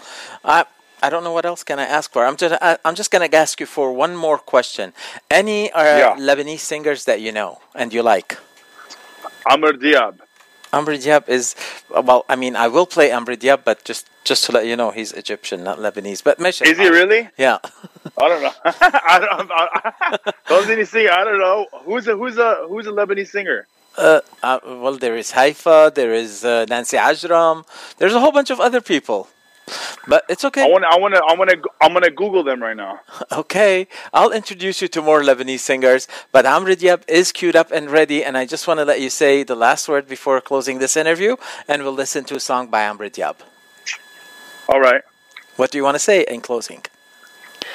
I 0.45 0.67
I 1.03 1.11
don't 1.11 1.25
know 1.25 1.33
what 1.33 1.45
else 1.45 1.63
can 1.65 1.79
I 1.79 1.85
ask 1.85 2.13
for. 2.13 2.25
I'm 2.25 2.37
just 2.37 2.55
I, 2.63 2.79
I'm 2.85 2.95
just 2.95 3.11
gonna 3.11 3.29
ask 3.33 3.61
you 3.61 3.67
for 3.67 3.93
one 3.93 4.15
more 4.17 4.39
question. 4.39 4.93
Any 5.31 5.71
uh, 5.73 5.83
Yeah. 5.83 6.17
Lebanese 6.17 6.61
singers 6.61 7.05
that 7.05 7.21
you 7.21 7.33
know 7.33 7.61
and 7.75 7.93
you 7.93 8.03
like? 8.03 8.39
Amr 9.47 9.73
Diab. 9.73 10.15
Amr 10.73 10.95
Diab 10.97 11.29
is 11.29 11.55
well. 11.91 12.25
I 12.29 12.37
mean, 12.37 12.55
I 12.57 12.69
will 12.69 12.87
play 12.87 13.13
Amr 13.13 13.35
Diab, 13.37 13.61
but 13.65 13.85
just 13.85 14.09
just 14.25 14.45
to 14.47 14.53
let 14.53 14.65
you 14.67 14.77
know, 14.77 14.91
he's 14.91 15.13
Egyptian, 15.13 15.65
not 15.65 15.79
Lebanese. 15.79 16.23
But 16.25 16.39
Mesh, 16.39 16.63
Is 16.63 16.79
he 16.79 16.89
really? 16.89 17.29
Yeah. 17.37 17.59
I 18.23 18.29
don't 18.29 18.43
know. 18.43 18.53
I 18.65 19.19
don't. 19.21 19.51
I, 19.53 20.33
don't 20.49 20.71
any 20.71 20.85
singer. 20.85 21.11
I 21.11 21.25
don't 21.25 21.39
know. 21.39 21.67
Who's 21.85 22.07
a 22.09 22.17
who's 22.17 22.39
a 22.39 22.67
who's 22.69 22.87
a 22.87 22.93
Lebanese 22.93 23.29
singer? 23.29 23.67
Uh, 23.99 24.21
uh, 24.43 24.59
well, 24.65 24.97
there 24.97 25.17
is 25.17 25.33
Haifa, 25.33 25.93
there 25.95 26.15
is 26.15 26.47
uh, 26.47 26.65
Nancy 26.71 26.97
Ajram, 26.97 27.67
there's 27.99 28.15
a 28.15 28.21
whole 28.21 28.33
bunch 28.33 28.49
of 28.51 28.59
other 28.59 28.81
people, 28.81 29.29
but 30.07 30.25
it's 30.29 30.45
okay. 30.45 30.63
I 30.63 30.67
want. 30.67 30.85
I 30.85 30.99
want 30.99 31.15
to. 31.15 31.23
I 31.23 31.35
want 31.35 31.51
to. 31.51 31.63
I'm 31.81 31.93
gonna 31.93 32.11
Google 32.11 32.43
them 32.43 32.63
right 32.63 32.77
now. 32.77 33.01
Okay, 33.33 33.89
I'll 34.13 34.31
introduce 34.31 34.83
you 34.83 34.89
to 34.89 35.03
more 35.03 35.23
Lebanese 35.23 35.61
singers, 35.61 36.07
but 36.33 36.45
Amr 36.45 36.73
Diab 36.73 37.03
is 37.09 37.33
queued 37.33 37.57
up 37.57 37.71
and 37.71 37.91
ready, 37.91 38.23
and 38.23 38.37
I 38.37 38.45
just 38.47 38.69
want 38.69 38.79
to 38.79 38.85
let 38.85 39.01
you 39.01 39.11
say 39.11 39.43
the 39.43 39.55
last 39.57 39.89
word 39.89 40.07
before 40.07 40.41
closing 40.41 40.79
this 40.79 40.97
interview, 40.97 41.37
and 41.67 41.83
we'll 41.83 41.93
listen 41.93 42.25
to 42.25 42.37
a 42.37 42.41
song 42.41 42.69
by 42.69 42.87
Amr 42.87 43.09
Diab. 43.09 43.37
All 44.69 44.81
right. 44.81 45.03
What 45.57 45.71
do 45.71 45.79
you 45.79 45.85
want 45.85 45.95
to 45.95 45.99
say 45.99 46.25
in 46.29 46.41
closing? 46.41 46.83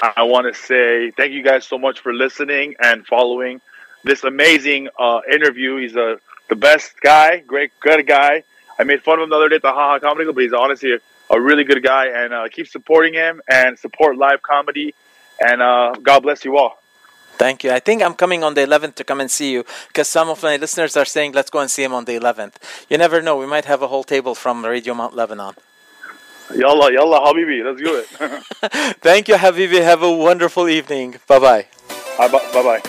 I 0.02 0.24
want 0.24 0.54
to 0.54 0.60
say 0.60 1.12
thank 1.12 1.32
you 1.34 1.44
guys 1.44 1.66
so 1.66 1.78
much 1.78 2.00
for 2.00 2.14
listening 2.14 2.76
and 2.82 3.06
following 3.06 3.62
this 4.04 4.24
amazing 4.24 4.90
uh, 4.98 5.22
interview. 5.32 5.78
He's 5.78 5.96
a 5.96 6.20
the 6.50 6.56
best 6.56 7.00
guy, 7.02 7.40
great 7.40 7.72
good 7.80 8.06
guy. 8.08 8.44
I 8.80 8.84
made 8.84 9.02
fun 9.02 9.20
of 9.20 9.24
him 9.24 9.30
the 9.30 9.36
other 9.36 9.50
day 9.50 9.56
at 9.56 9.62
the 9.62 9.72
Haha 9.72 10.00
Comedy 10.00 10.26
Club, 10.26 10.36
but 10.36 10.44
he's 10.44 10.54
honestly 10.54 10.98
a 11.30 11.40
really 11.40 11.64
good 11.64 11.84
guy. 11.84 12.08
And 12.08 12.34
uh, 12.34 12.48
keep 12.50 12.68
supporting 12.68 13.14
him 13.14 13.42
and 13.50 13.78
support 13.78 14.18
live 14.18 14.42
comedy. 14.42 14.94
And 15.40 15.62
uh, 15.62 15.94
God 16.02 16.22
bless 16.22 16.46
you 16.46 16.58
all. 16.58 16.80
Thank 17.38 17.64
you. 17.64 17.72
I 17.72 17.80
think 17.80 18.02
I'm 18.02 18.16
coming 18.16 18.44
on 18.44 18.56
the 18.56 18.62
11th 18.62 18.96
to 18.96 19.04
come 19.04 19.22
and 19.22 19.30
see 19.30 19.52
you 19.52 19.64
because 19.90 20.08
some 20.08 20.28
of 20.28 20.42
my 20.42 20.58
listeners 20.58 20.98
are 20.98 21.06
saying, 21.06 21.34
let's 21.34 21.52
go 21.52 21.60
and 21.60 21.70
see 21.70 21.84
him 21.84 21.94
on 21.94 22.06
the 22.06 22.20
11th. 22.20 22.54
You 22.90 22.98
never 22.98 23.22
know. 23.22 23.38
We 23.38 23.46
might 23.46 23.66
have 23.66 23.84
a 23.84 23.88
whole 23.88 24.04
table 24.04 24.34
from 24.34 24.66
Radio 24.66 24.96
Mount 24.96 25.16
Lebanon. 25.16 25.54
Yalla, 26.56 26.92
yalla, 26.92 27.20
habibi. 27.20 27.64
Let's 27.64 27.82
do 27.82 27.96
it. 27.98 28.08
Thank 29.02 29.28
you, 29.28 29.36
Habibi. 29.36 29.82
Have 29.84 30.02
a 30.02 30.12
wonderful 30.12 30.70
evening. 30.70 31.18
Bye 31.28 31.40
bye. 31.40 31.68
bye 32.18 32.30
bye. 32.54 32.82